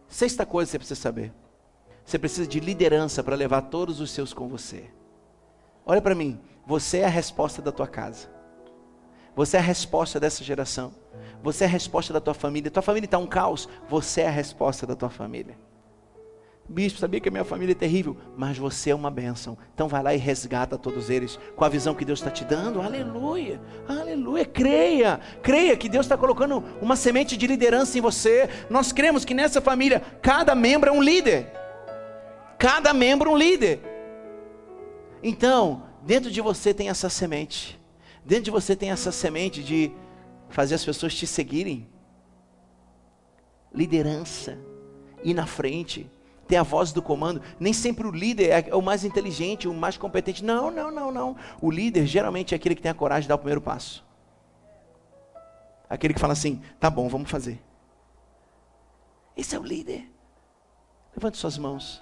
Sexta 0.07 0.47
coisa 0.47 0.69
que 0.69 0.73
você 0.73 0.79
precisa 0.79 1.01
saber 1.01 1.33
Você 2.07 2.21
precisa 2.21 2.47
de 2.47 2.61
liderança 2.61 3.21
para 3.21 3.35
levar 3.35 3.63
todos 3.63 4.01
os 4.01 4.13
seus 4.13 4.33
com 4.33 4.47
você. 4.47 4.85
Olha 5.85 6.01
para 6.01 6.15
mim, 6.15 6.39
você 6.65 6.99
é 6.99 7.05
a 7.05 7.09
resposta 7.09 7.61
da 7.61 7.73
tua 7.73 7.89
casa. 7.89 8.29
Você 9.35 9.57
é 9.57 9.61
a 9.61 9.63
resposta 9.63 10.21
dessa 10.21 10.45
geração. 10.45 10.95
Você 11.43 11.65
é 11.65 11.67
a 11.67 11.71
resposta 11.71 12.13
da 12.13 12.21
tua 12.21 12.33
família. 12.33 12.71
Tua 12.71 12.83
família 12.83 13.07
está 13.07 13.19
um 13.19 13.27
caos. 13.27 13.69
Você 13.89 14.21
é 14.21 14.29
a 14.29 14.31
resposta 14.31 14.87
da 14.87 14.95
tua 14.95 15.11
família. 15.11 15.59
Bispo, 16.69 16.99
sabia 16.99 17.21
que 17.21 17.29
a 17.29 17.33
minha 17.33 17.45
família 17.45 17.73
é 17.73 17.77
terrível, 17.77 18.17
mas 18.37 18.57
você 18.57 18.91
é 18.91 18.95
uma 18.95 19.11
bênção. 19.11 19.59
Então 19.75 19.89
vai 19.89 20.03
lá 20.03 20.15
e 20.15 20.17
resgata 20.17 20.79
todos 20.79 21.11
eles 21.11 21.39
com 21.55 21.65
a 21.65 21.69
visão 21.69 21.95
que 21.95 22.05
Deus 22.05 22.21
está 22.21 22.31
te 22.31 22.45
dando. 22.45 22.81
Aleluia, 22.81 23.61
aleluia. 23.89 24.45
Creia, 24.45 25.21
creia 25.43 25.77
que 25.77 25.89
Deus 25.89 26.07
está 26.07 26.17
colocando 26.17 26.63
uma 26.81 26.97
semente 26.97 27.37
de 27.37 27.47
liderança 27.47 27.99
em 27.99 28.01
você. 28.01 28.49
Nós 28.71 28.93
cremos 28.93 29.25
que 29.25 29.35
nessa 29.35 29.61
família 29.61 30.01
cada 30.23 30.55
membro 30.55 30.89
é 30.91 30.93
um 30.93 31.03
líder. 31.03 31.66
Cada 32.59 32.95
membro 32.95 33.31
um 33.31 33.37
líder. 33.37 33.81
Então, 35.23 35.83
dentro 36.03 36.31
de 36.31 36.41
você 36.41 36.73
tem 36.73 36.89
essa 36.89 37.09
semente. 37.09 37.81
Dentro 38.25 38.45
de 38.45 38.51
você 38.51 38.75
tem 38.75 38.91
essa 38.91 39.13
semente 39.13 39.63
de 39.63 39.93
fazer 40.49 40.75
as 40.75 40.85
pessoas 40.85 41.15
te 41.15 41.27
seguirem. 41.27 41.89
Liderança, 43.73 44.59
ir 45.23 45.35
na 45.35 45.47
frente 45.47 46.11
ter 46.49 46.57
a 46.57 46.63
voz 46.63 46.93
do 46.93 47.03
comando. 47.03 47.43
Nem 47.59 47.73
sempre 47.73 48.07
o 48.07 48.11
líder 48.11 48.69
é 48.69 48.75
o 48.75 48.81
mais 48.81 49.05
inteligente, 49.05 49.69
o 49.69 49.75
mais 49.75 49.97
competente. 49.97 50.45
Não, 50.45 50.71
não, 50.71 50.91
não, 50.91 51.13
não. 51.13 51.37
O 51.61 51.71
líder 51.71 52.07
geralmente 52.07 52.55
é 52.55 52.57
aquele 52.57 52.75
que 52.75 52.83
tem 52.83 52.91
a 52.91 52.95
coragem 52.95 53.23
de 53.23 53.29
dar 53.29 53.35
o 53.35 53.39
primeiro 53.39 53.61
passo. 53.61 54.05
Aquele 55.91 56.15
que 56.15 56.21
fala 56.21 56.33
assim: 56.33 56.63
tá 56.81 56.89
bom, 56.89 57.09
vamos 57.09 57.31
fazer. 57.31 57.61
Esse 59.37 59.55
é 59.55 59.59
o 59.59 59.63
líder. 59.63 60.11
Levante 61.15 61.37
suas 61.37 61.59
mãos 61.59 62.01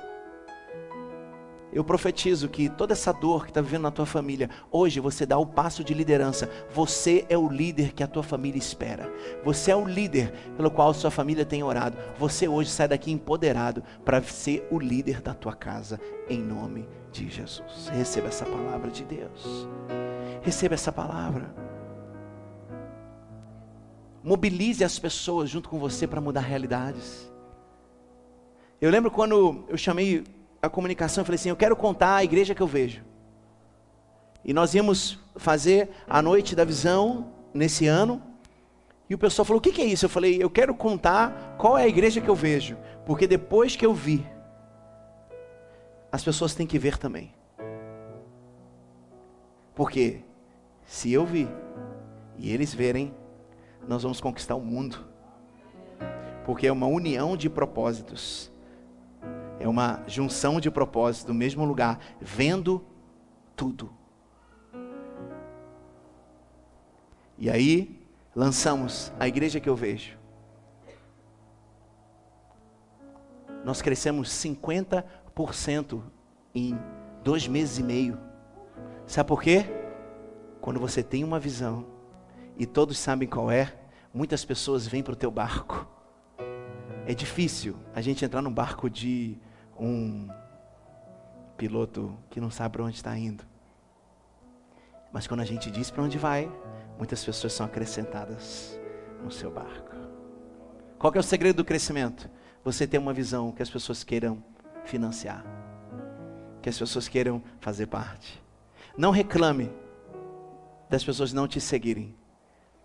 eu 1.74 1.82
profetizo 1.82 2.48
que 2.48 2.68
toda 2.68 2.92
essa 2.92 3.12
dor 3.12 3.44
que 3.44 3.50
está 3.50 3.60
vivendo 3.60 3.82
na 3.82 3.90
tua 3.90 4.06
família, 4.06 4.48
hoje 4.70 5.00
você 5.00 5.26
dá 5.26 5.36
o 5.36 5.44
passo 5.44 5.82
de 5.82 5.92
liderança. 5.92 6.48
Você 6.72 7.26
é 7.28 7.36
o 7.36 7.48
líder 7.48 7.92
que 7.92 8.02
a 8.04 8.06
tua 8.06 8.22
família 8.22 8.58
espera. 8.58 9.12
Você 9.42 9.72
é 9.72 9.76
o 9.76 9.84
líder 9.84 10.32
pelo 10.56 10.70
qual 10.70 10.94
sua 10.94 11.10
família 11.10 11.44
tem 11.44 11.64
orado. 11.64 11.98
Você 12.16 12.46
hoje 12.46 12.70
sai 12.70 12.86
daqui 12.86 13.10
empoderado 13.10 13.82
para 14.04 14.22
ser 14.22 14.64
o 14.70 14.78
líder 14.78 15.20
da 15.20 15.34
tua 15.34 15.52
casa, 15.52 16.00
em 16.30 16.40
nome 16.40 16.88
de 17.10 17.28
Jesus. 17.28 17.88
Receba 17.88 18.28
essa 18.28 18.46
palavra 18.46 18.88
de 18.88 19.04
Deus. 19.04 19.68
Receba 20.42 20.74
essa 20.74 20.92
palavra. 20.92 21.52
Mobilize 24.22 24.84
as 24.84 24.96
pessoas 24.96 25.50
junto 25.50 25.68
com 25.68 25.78
você 25.80 26.06
para 26.06 26.20
mudar 26.20 26.40
realidades. 26.40 27.28
Eu 28.80 28.90
lembro 28.90 29.10
quando 29.10 29.64
eu 29.68 29.76
chamei 29.76 30.22
a 30.66 30.70
comunicação, 30.70 31.22
eu 31.22 31.26
falei 31.26 31.36
assim: 31.36 31.48
eu 31.48 31.56
quero 31.56 31.76
contar 31.76 32.16
a 32.16 32.24
igreja 32.24 32.54
que 32.54 32.62
eu 32.62 32.66
vejo. 32.66 33.04
E 34.44 34.52
nós 34.52 34.74
íamos 34.74 35.18
fazer 35.36 35.90
a 36.06 36.20
noite 36.20 36.54
da 36.54 36.64
visão 36.64 37.32
nesse 37.52 37.86
ano. 37.86 38.22
E 39.08 39.14
o 39.14 39.18
pessoal 39.18 39.44
falou: 39.44 39.58
o 39.58 39.62
que, 39.62 39.72
que 39.72 39.82
é 39.82 39.86
isso? 39.86 40.04
Eu 40.04 40.10
falei: 40.10 40.42
eu 40.42 40.50
quero 40.50 40.74
contar 40.74 41.56
qual 41.58 41.78
é 41.78 41.84
a 41.84 41.88
igreja 41.88 42.20
que 42.20 42.28
eu 42.28 42.34
vejo. 42.34 42.76
Porque 43.06 43.26
depois 43.26 43.76
que 43.76 43.84
eu 43.84 43.92
vi, 43.92 44.26
as 46.10 46.22
pessoas 46.22 46.54
têm 46.54 46.66
que 46.66 46.78
ver 46.78 46.96
também. 46.98 47.32
Porque 49.74 50.20
se 50.84 51.12
eu 51.12 51.26
vi 51.26 51.48
e 52.38 52.52
eles 52.52 52.72
verem, 52.72 53.14
nós 53.88 54.02
vamos 54.02 54.20
conquistar 54.20 54.54
o 54.54 54.60
mundo. 54.60 55.04
Porque 56.44 56.66
é 56.66 56.72
uma 56.72 56.86
união 56.86 57.36
de 57.36 57.50
propósitos 57.50 58.53
é 59.64 59.68
uma 59.68 60.04
junção 60.06 60.60
de 60.60 60.70
propósitos 60.70 61.26
no 61.26 61.32
mesmo 61.32 61.64
lugar, 61.64 61.98
vendo 62.20 62.84
tudo. 63.56 63.90
E 67.38 67.48
aí, 67.48 68.06
lançamos 68.36 69.10
a 69.18 69.26
igreja 69.26 69.58
que 69.58 69.68
eu 69.68 69.74
vejo. 69.74 70.18
Nós 73.64 73.80
crescemos 73.80 74.28
50% 74.28 76.02
em 76.54 76.78
dois 77.22 77.48
meses 77.48 77.78
e 77.78 77.82
meio. 77.82 78.20
Sabe 79.06 79.28
por 79.28 79.42
quê? 79.42 79.64
Quando 80.60 80.78
você 80.78 81.02
tem 81.02 81.24
uma 81.24 81.40
visão 81.40 81.86
e 82.58 82.66
todos 82.66 82.98
sabem 82.98 83.26
qual 83.26 83.50
é, 83.50 83.74
muitas 84.12 84.44
pessoas 84.44 84.86
vêm 84.86 85.02
para 85.02 85.14
o 85.14 85.16
teu 85.16 85.30
barco. 85.30 85.88
É 87.06 87.14
difícil 87.14 87.76
a 87.94 88.02
gente 88.02 88.22
entrar 88.26 88.42
num 88.42 88.52
barco 88.52 88.90
de 88.90 89.38
um 89.78 90.28
piloto 91.56 92.16
que 92.30 92.40
não 92.40 92.50
sabe 92.50 92.72
para 92.72 92.84
onde 92.84 92.96
está 92.96 93.16
indo. 93.16 93.44
Mas 95.12 95.26
quando 95.26 95.40
a 95.40 95.44
gente 95.44 95.70
diz 95.70 95.90
para 95.90 96.02
onde 96.02 96.18
vai, 96.18 96.50
muitas 96.98 97.24
pessoas 97.24 97.52
são 97.52 97.64
acrescentadas 97.66 98.78
no 99.22 99.30
seu 99.30 99.50
barco. 99.50 99.94
Qual 100.98 101.12
é 101.14 101.18
o 101.18 101.22
segredo 101.22 101.56
do 101.56 101.64
crescimento? 101.64 102.28
Você 102.64 102.86
ter 102.86 102.98
uma 102.98 103.12
visão 103.12 103.52
que 103.52 103.62
as 103.62 103.70
pessoas 103.70 104.02
queiram 104.02 104.42
financiar, 104.84 105.44
que 106.62 106.68
as 106.68 106.78
pessoas 106.78 107.08
queiram 107.08 107.42
fazer 107.60 107.86
parte. 107.86 108.42
Não 108.96 109.10
reclame 109.10 109.70
das 110.88 111.04
pessoas 111.04 111.32
não 111.32 111.46
te 111.46 111.60
seguirem. 111.60 112.14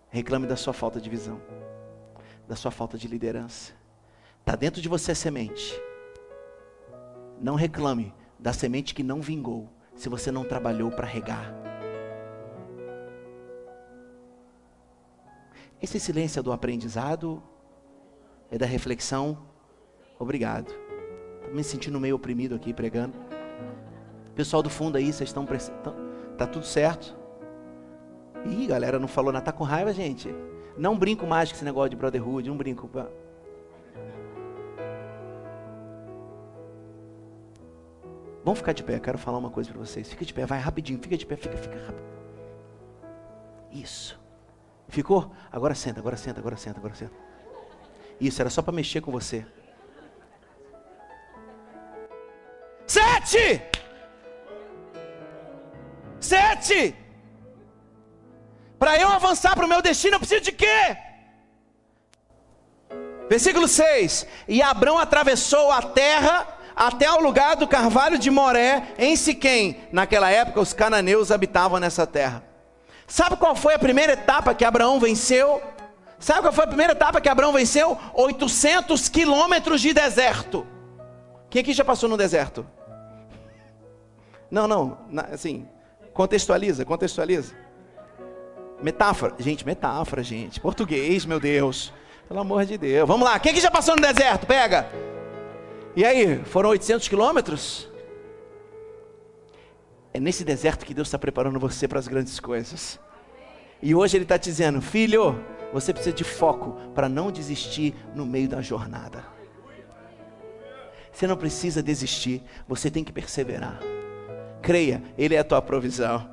Reclame 0.10 0.48
da 0.48 0.56
sua 0.56 0.74
falta 0.74 1.00
de 1.00 1.10
visão, 1.10 1.40
da 2.48 2.56
sua 2.56 2.72
falta 2.72 2.98
de 2.98 3.08
liderança. 3.08 3.72
Está 4.40 4.56
dentro 4.56 4.82
de 4.82 4.90
você 4.90 5.12
a 5.12 5.16
semente. 5.16 5.80
Não 7.42 7.56
reclame 7.56 8.14
da 8.38 8.52
semente 8.54 8.94
que 8.94 9.04
não 9.04 9.22
vingou, 9.22 9.70
se 9.96 10.10
você 10.10 10.32
não 10.32 10.44
trabalhou 10.44 10.92
para 10.92 11.08
regar. 11.08 11.54
Esse 15.82 16.00
silêncio 16.00 16.40
é 16.40 16.44
do 16.44 16.52
aprendizado? 16.52 17.42
É 18.52 18.58
da 18.58 18.66
reflexão? 18.66 19.38
Obrigado. 20.18 20.74
Estou 21.40 21.56
me 21.56 21.64
sentindo 21.64 22.00
meio 22.00 22.16
oprimido 22.16 22.56
aqui 22.56 22.74
pregando. 22.74 23.18
Pessoal 24.36 24.62
do 24.62 24.70
fundo 24.70 24.98
aí, 24.98 25.14
vocês 25.14 25.30
estão. 25.30 25.48
Tá 26.38 26.46
tudo 26.46 26.66
certo? 26.66 27.18
Ih, 28.46 28.68
galera, 28.68 29.00
não 29.00 29.08
falou 29.08 29.32
nada. 29.32 29.46
Tá 29.46 29.52
com 29.52 29.64
raiva, 29.64 29.94
gente? 29.94 30.34
Não 30.78 30.98
brinco 30.98 31.26
mais 31.26 31.50
com 31.50 31.56
esse 31.56 31.66
negócio 31.66 31.90
de 31.90 31.96
brotherhood. 31.96 32.50
Não 32.50 32.58
brinco. 32.58 32.90
Vamos 38.44 38.60
ficar 38.60 38.74
de 38.74 38.84
pé, 38.84 38.96
eu 38.96 39.02
quero 39.02 39.18
falar 39.18 39.38
uma 39.38 39.50
coisa 39.50 39.70
para 39.70 39.80
vocês. 39.80 40.10
Fica 40.10 40.24
de 40.24 40.34
pé, 40.34 40.46
vai 40.46 40.60
rapidinho, 40.60 41.00
fica 41.02 41.18
de 41.18 41.26
pé, 41.26 41.36
fica, 41.36 41.58
fica 41.58 41.76
rápido. 41.76 42.04
Isso. 43.72 44.20
Ficou? 44.88 45.32
Agora 45.52 45.76
senta, 45.76 46.00
agora 46.00 46.18
senta, 46.18 46.40
agora 46.40 46.58
senta, 46.58 46.80
agora 46.80 46.96
senta. 46.96 47.14
Isso, 48.20 48.42
era 48.42 48.50
só 48.50 48.62
para 48.62 48.74
mexer 48.74 49.02
com 49.02 49.12
você. 49.12 49.46
Sete! 52.88 53.62
Sete! 56.20 56.96
Para 58.80 58.98
eu 58.98 59.10
avançar 59.10 59.56
para 59.56 59.66
o 59.66 59.70
meu 59.70 59.82
destino, 59.82 60.16
eu 60.16 60.20
preciso 60.20 60.42
de 60.42 60.52
quê? 60.54 60.98
Versículo 63.30 63.68
6: 63.68 64.26
E 64.48 64.62
Abraão 64.62 64.98
atravessou 64.98 65.72
a 65.72 65.82
terra 65.82 66.59
até 66.80 67.12
o 67.12 67.20
lugar 67.20 67.58
do 67.58 67.68
carvalho 67.68 68.18
de 68.18 68.32
Moré, 68.32 68.94
em 68.98 69.14
Siquém. 69.18 69.82
Naquela 69.92 70.32
época, 70.32 70.62
os 70.62 70.72
cananeus 70.72 71.30
habitavam 71.30 71.78
nessa 71.78 72.08
terra. 72.08 72.42
Sabe 73.06 73.36
qual 73.36 73.54
foi 73.54 73.74
a 73.74 73.80
primeira 73.80 74.14
etapa 74.14 74.56
que 74.56 74.64
Abraão 74.64 74.98
venceu? 74.98 75.62
Sabe 76.18 76.40
qual 76.42 76.54
foi 76.54 76.64
a 76.64 76.68
primeira 76.68 76.94
etapa 76.94 77.20
que 77.20 77.28
Abraão 77.28 77.52
venceu? 77.52 77.98
800 78.14 79.10
quilômetros 79.10 79.82
de 79.82 79.94
deserto. 79.94 80.66
Quem 81.50 81.62
aqui 81.62 81.74
já 81.74 81.84
passou 81.84 82.08
no 82.08 82.16
deserto? 82.16 82.66
Não, 84.50 84.66
não, 84.66 84.98
assim, 85.34 85.68
contextualiza, 86.14 86.86
contextualiza. 86.86 87.56
Metáfora, 88.82 89.36
gente, 89.38 89.66
metáfora, 89.66 90.24
gente. 90.24 90.62
Português, 90.62 91.26
meu 91.26 91.42
Deus. 91.42 91.92
Pelo 92.30 92.40
amor 92.40 92.64
de 92.64 92.78
Deus. 92.78 93.06
Vamos 93.06 93.28
lá, 93.28 93.38
quem 93.38 93.52
aqui 93.52 93.60
já 93.60 93.70
passou 93.70 93.98
no 93.98 94.02
deserto? 94.02 94.48
Pega. 94.48 94.88
E 95.96 96.06
aí, 96.06 96.44
foram 96.46 96.70
800 96.70 97.08
quilômetros? 97.08 97.90
É 100.14 100.20
nesse 100.20 100.44
deserto 100.44 100.86
que 100.86 100.94
Deus 100.94 101.08
está 101.08 101.18
preparando 101.18 101.60
você 101.60 101.88
para 101.88 102.00
as 102.00 102.08
grandes 102.08 102.40
coisas. 102.40 103.00
E 103.82 103.96
hoje 103.96 104.18
Ele 104.18 104.24
está 104.26 104.38
te 104.38 104.46
dizendo, 104.46 104.82
filho, 104.82 105.44
você 105.74 105.92
precisa 105.92 106.16
de 106.16 106.24
foco 106.24 106.74
para 106.94 107.10
não 107.10 107.32
desistir 107.32 107.96
no 108.14 108.26
meio 108.26 108.48
da 108.48 108.62
jornada. 108.62 109.26
Você 111.12 111.26
não 111.26 111.36
precisa 111.36 111.82
desistir, 111.82 112.44
você 112.68 112.92
tem 112.92 113.04
que 113.04 113.12
perseverar. 113.12 113.80
Creia, 114.62 115.04
Ele 115.18 115.36
é 115.36 115.40
a 115.40 115.44
tua 115.44 115.62
provisão. 115.62 116.30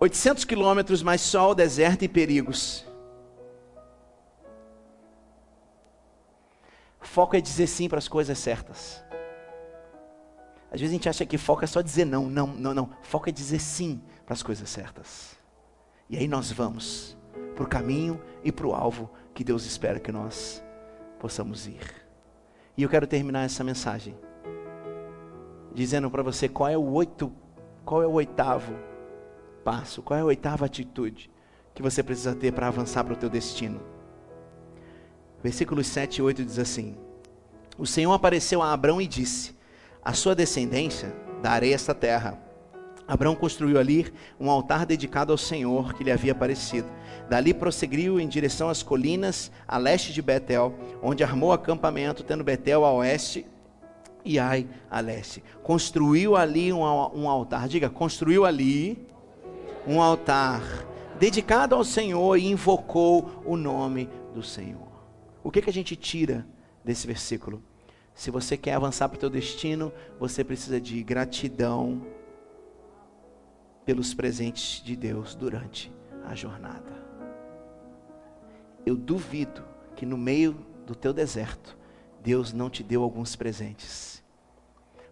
800 0.00 0.44
quilômetros, 0.44 1.02
mais 1.02 1.20
sol, 1.20 1.54
deserto 1.54 2.02
e 2.02 2.08
perigos. 2.08 2.85
Foco 7.06 7.36
é 7.36 7.40
dizer 7.40 7.66
sim 7.66 7.88
para 7.88 7.98
as 7.98 8.08
coisas 8.08 8.38
certas. 8.38 9.02
Às 10.70 10.80
vezes 10.80 10.90
a 10.90 10.96
gente 10.96 11.08
acha 11.08 11.24
que 11.24 11.38
foco 11.38 11.64
é 11.64 11.66
só 11.66 11.80
dizer 11.80 12.04
não, 12.04 12.28
não, 12.28 12.48
não, 12.48 12.74
não. 12.74 12.90
Foco 13.00 13.28
é 13.28 13.32
dizer 13.32 13.60
sim 13.60 14.02
para 14.26 14.34
as 14.34 14.42
coisas 14.42 14.68
certas. 14.68 15.36
E 16.10 16.16
aí 16.18 16.28
nós 16.28 16.52
vamos 16.52 17.16
para 17.54 17.64
o 17.64 17.68
caminho 17.68 18.20
e 18.44 18.52
para 18.52 18.66
o 18.66 18.74
alvo 18.74 19.10
que 19.32 19.42
Deus 19.42 19.64
espera 19.64 19.98
que 19.98 20.12
nós 20.12 20.62
possamos 21.18 21.66
ir. 21.66 21.80
E 22.76 22.82
eu 22.82 22.88
quero 22.88 23.06
terminar 23.06 23.44
essa 23.44 23.64
mensagem 23.64 24.14
dizendo 25.72 26.10
para 26.10 26.22
você 26.22 26.48
qual 26.48 26.68
é 26.68 26.76
o 26.76 26.92
oito, 26.92 27.32
qual 27.84 28.02
é 28.02 28.06
o 28.06 28.12
oitavo 28.12 28.74
passo, 29.64 30.02
qual 30.02 30.18
é 30.18 30.22
a 30.22 30.26
oitava 30.26 30.66
atitude 30.66 31.30
que 31.72 31.82
você 31.82 32.02
precisa 32.02 32.34
ter 32.34 32.52
para 32.52 32.68
avançar 32.68 33.04
para 33.04 33.14
o 33.14 33.16
teu 33.16 33.30
destino. 33.30 33.95
Versículos 35.46 35.86
7 35.86 36.16
e 36.16 36.22
8 36.22 36.44
diz 36.44 36.58
assim: 36.58 36.96
O 37.78 37.86
Senhor 37.86 38.12
apareceu 38.12 38.60
a 38.60 38.72
Abrão 38.72 39.00
e 39.00 39.06
disse: 39.06 39.54
A 40.04 40.12
sua 40.12 40.34
descendência 40.34 41.14
darei 41.40 41.72
esta 41.72 41.94
terra. 41.94 42.36
Abrão 43.06 43.36
construiu 43.36 43.78
ali 43.78 44.12
um 44.40 44.50
altar 44.50 44.84
dedicado 44.84 45.30
ao 45.30 45.38
Senhor 45.38 45.94
que 45.94 46.02
lhe 46.02 46.10
havia 46.10 46.32
aparecido. 46.32 46.88
Dali 47.30 47.54
prosseguiu 47.54 48.18
em 48.18 48.26
direção 48.26 48.68
às 48.68 48.82
colinas 48.82 49.52
a 49.68 49.78
leste 49.78 50.12
de 50.12 50.20
Betel, 50.20 50.74
onde 51.00 51.22
armou 51.22 51.52
acampamento, 51.52 52.24
tendo 52.24 52.42
Betel 52.42 52.84
a 52.84 52.92
oeste 52.92 53.46
e 54.24 54.40
Ai 54.40 54.66
a 54.90 54.98
leste. 54.98 55.44
Construiu 55.62 56.34
ali 56.34 56.72
um, 56.72 56.80
um 56.80 57.30
altar, 57.30 57.68
diga, 57.68 57.88
construiu 57.88 58.44
ali 58.44 59.06
um 59.86 60.02
altar 60.02 60.60
dedicado 61.20 61.76
ao 61.76 61.84
Senhor 61.84 62.36
e 62.36 62.46
invocou 62.48 63.44
o 63.44 63.56
nome 63.56 64.10
do 64.34 64.42
Senhor. 64.42 64.85
O 65.46 65.50
que, 65.52 65.62
que 65.62 65.70
a 65.70 65.72
gente 65.72 65.94
tira 65.94 66.44
desse 66.84 67.06
versículo? 67.06 67.62
Se 68.12 68.32
você 68.32 68.56
quer 68.56 68.74
avançar 68.74 69.08
para 69.08 69.14
o 69.14 69.20
teu 69.20 69.30
destino, 69.30 69.92
você 70.18 70.42
precisa 70.42 70.80
de 70.80 71.00
gratidão 71.04 72.04
pelos 73.84 74.12
presentes 74.12 74.82
de 74.82 74.96
Deus 74.96 75.36
durante 75.36 75.92
a 76.24 76.34
jornada. 76.34 77.00
Eu 78.84 78.96
duvido 78.96 79.62
que 79.94 80.04
no 80.04 80.18
meio 80.18 80.66
do 80.84 80.96
teu 80.96 81.12
deserto, 81.12 81.78
Deus 82.24 82.52
não 82.52 82.68
te 82.68 82.82
deu 82.82 83.04
alguns 83.04 83.36
presentes. 83.36 84.24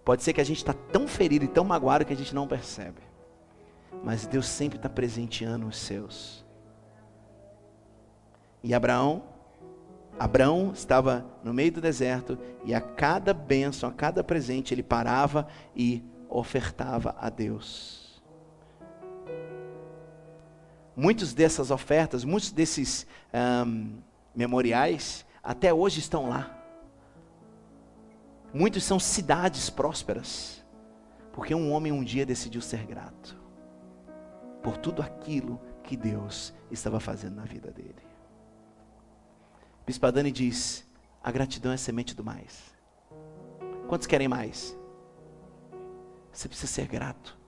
Pode 0.05 0.25
ser 0.25 0.33
que 0.33 0.41
a 0.41 0.45
gente 0.45 0.59
está 0.59 0.73
tão 0.73 1.07
ferido 1.07 1.45
e 1.45 1.49
tão 1.49 1.63
magoado 1.63 2.05
que 2.05 2.13
a 2.13 2.17
gente 2.17 2.35
não 2.35 2.49
percebe. 2.49 3.03
Mas 4.03 4.27
Deus 4.27 4.47
sempre 4.47 4.79
está 4.79 4.89
presenteando 4.89 5.69
os 5.69 5.79
seus. 5.79 6.45
E 8.65 8.75
Abraão 8.75 9.33
Abraão 10.19 10.73
estava 10.73 11.27
no 11.43 11.53
meio 11.53 11.73
do 11.73 11.81
deserto 11.81 12.39
e 12.65 12.73
a 12.75 12.81
cada 12.81 13.35
bênção, 13.35 13.89
a 13.89 13.93
cada 13.93 14.23
presente, 14.23 14.73
ele 14.73 14.83
parava 14.83 15.49
e 15.75 16.05
ofertava 16.29 17.17
a 17.19 17.29
Deus. 17.29 18.23
Muitas 20.97 21.35
dessas 21.35 21.71
ofertas, 21.71 22.25
muitos 22.25 22.53
desses 22.53 23.07
um, 23.67 23.99
memoriais, 24.35 25.27
até 25.43 25.75
hoje 25.75 25.99
estão 25.99 26.29
lá. 26.29 26.57
Muitos 28.53 28.85
são 28.85 29.01
cidades 29.01 29.69
prósperas, 29.69 30.65
porque 31.33 31.53
um 31.53 31.73
homem 31.73 31.91
um 31.91 32.05
dia 32.05 32.25
decidiu 32.25 32.61
ser 32.61 32.87
grato 32.87 33.37
por 34.63 34.77
tudo 34.77 35.03
aquilo 35.03 35.61
que 35.83 35.97
Deus 35.97 36.55
estava 36.71 37.01
fazendo 37.01 37.35
na 37.35 37.45
vida 37.45 37.73
dele. 37.73 38.14
Bispo 39.87 40.07
Adani 40.07 40.31
diz: 40.31 40.87
a 41.23 41.31
gratidão 41.31 41.73
é 41.73 41.75
a 41.75 41.79
semente 41.79 42.15
do 42.15 42.25
mais. 42.25 42.75
Quantos 43.89 44.07
querem 44.07 44.29
mais? 44.29 44.77
Você 46.33 46.49
precisa 46.49 46.73
ser 46.73 46.87
grato. 46.87 47.39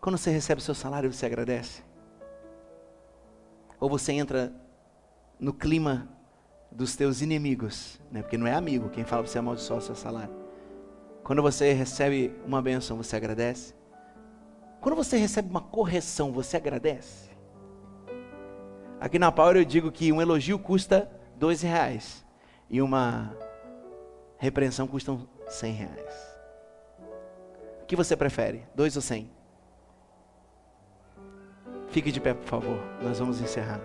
Quando 0.00 0.16
você 0.16 0.30
recebe 0.30 0.60
o 0.60 0.64
seu 0.64 0.74
salário, 0.74 1.12
você 1.12 1.26
agradece? 1.26 1.82
Ou 3.80 3.88
você 3.88 4.12
entra 4.12 4.52
no 5.38 5.52
clima 5.52 6.08
dos 6.70 6.94
teus 6.96 7.20
inimigos, 7.20 8.00
né? 8.10 8.22
porque 8.22 8.36
não 8.36 8.46
é 8.46 8.52
amigo 8.52 8.90
quem 8.90 9.04
fala 9.04 9.22
para 9.22 9.32
você 9.32 9.38
amaldiçoar 9.38 9.78
o 9.78 9.82
seu 9.82 9.94
salário. 9.94 10.34
Quando 11.24 11.42
você 11.42 11.72
recebe 11.72 12.34
uma 12.46 12.62
benção, 12.62 12.96
você 12.96 13.16
agradece? 13.16 13.74
Quando 14.80 14.96
você 14.96 15.16
recebe 15.16 15.48
uma 15.48 15.60
correção, 15.60 16.32
você 16.32 16.56
agradece? 16.56 17.27
Aqui 19.00 19.18
na 19.18 19.30
Power 19.30 19.56
eu 19.56 19.64
digo 19.64 19.92
que 19.92 20.12
um 20.12 20.20
elogio 20.20 20.58
custa 20.58 21.10
dois 21.36 21.62
reais 21.62 22.24
e 22.68 22.82
uma 22.82 23.36
repreensão 24.38 24.86
custa 24.86 25.16
cem 25.48 25.72
reais. 25.72 26.36
O 27.82 27.86
que 27.86 27.94
você 27.94 28.16
prefere? 28.16 28.64
Dois 28.74 28.96
ou 28.96 29.02
cem? 29.02 29.30
Fique 31.88 32.12
de 32.12 32.20
pé, 32.20 32.34
por 32.34 32.44
favor. 32.44 32.78
Nós 33.02 33.18
vamos 33.18 33.40
encerrar. 33.40 33.80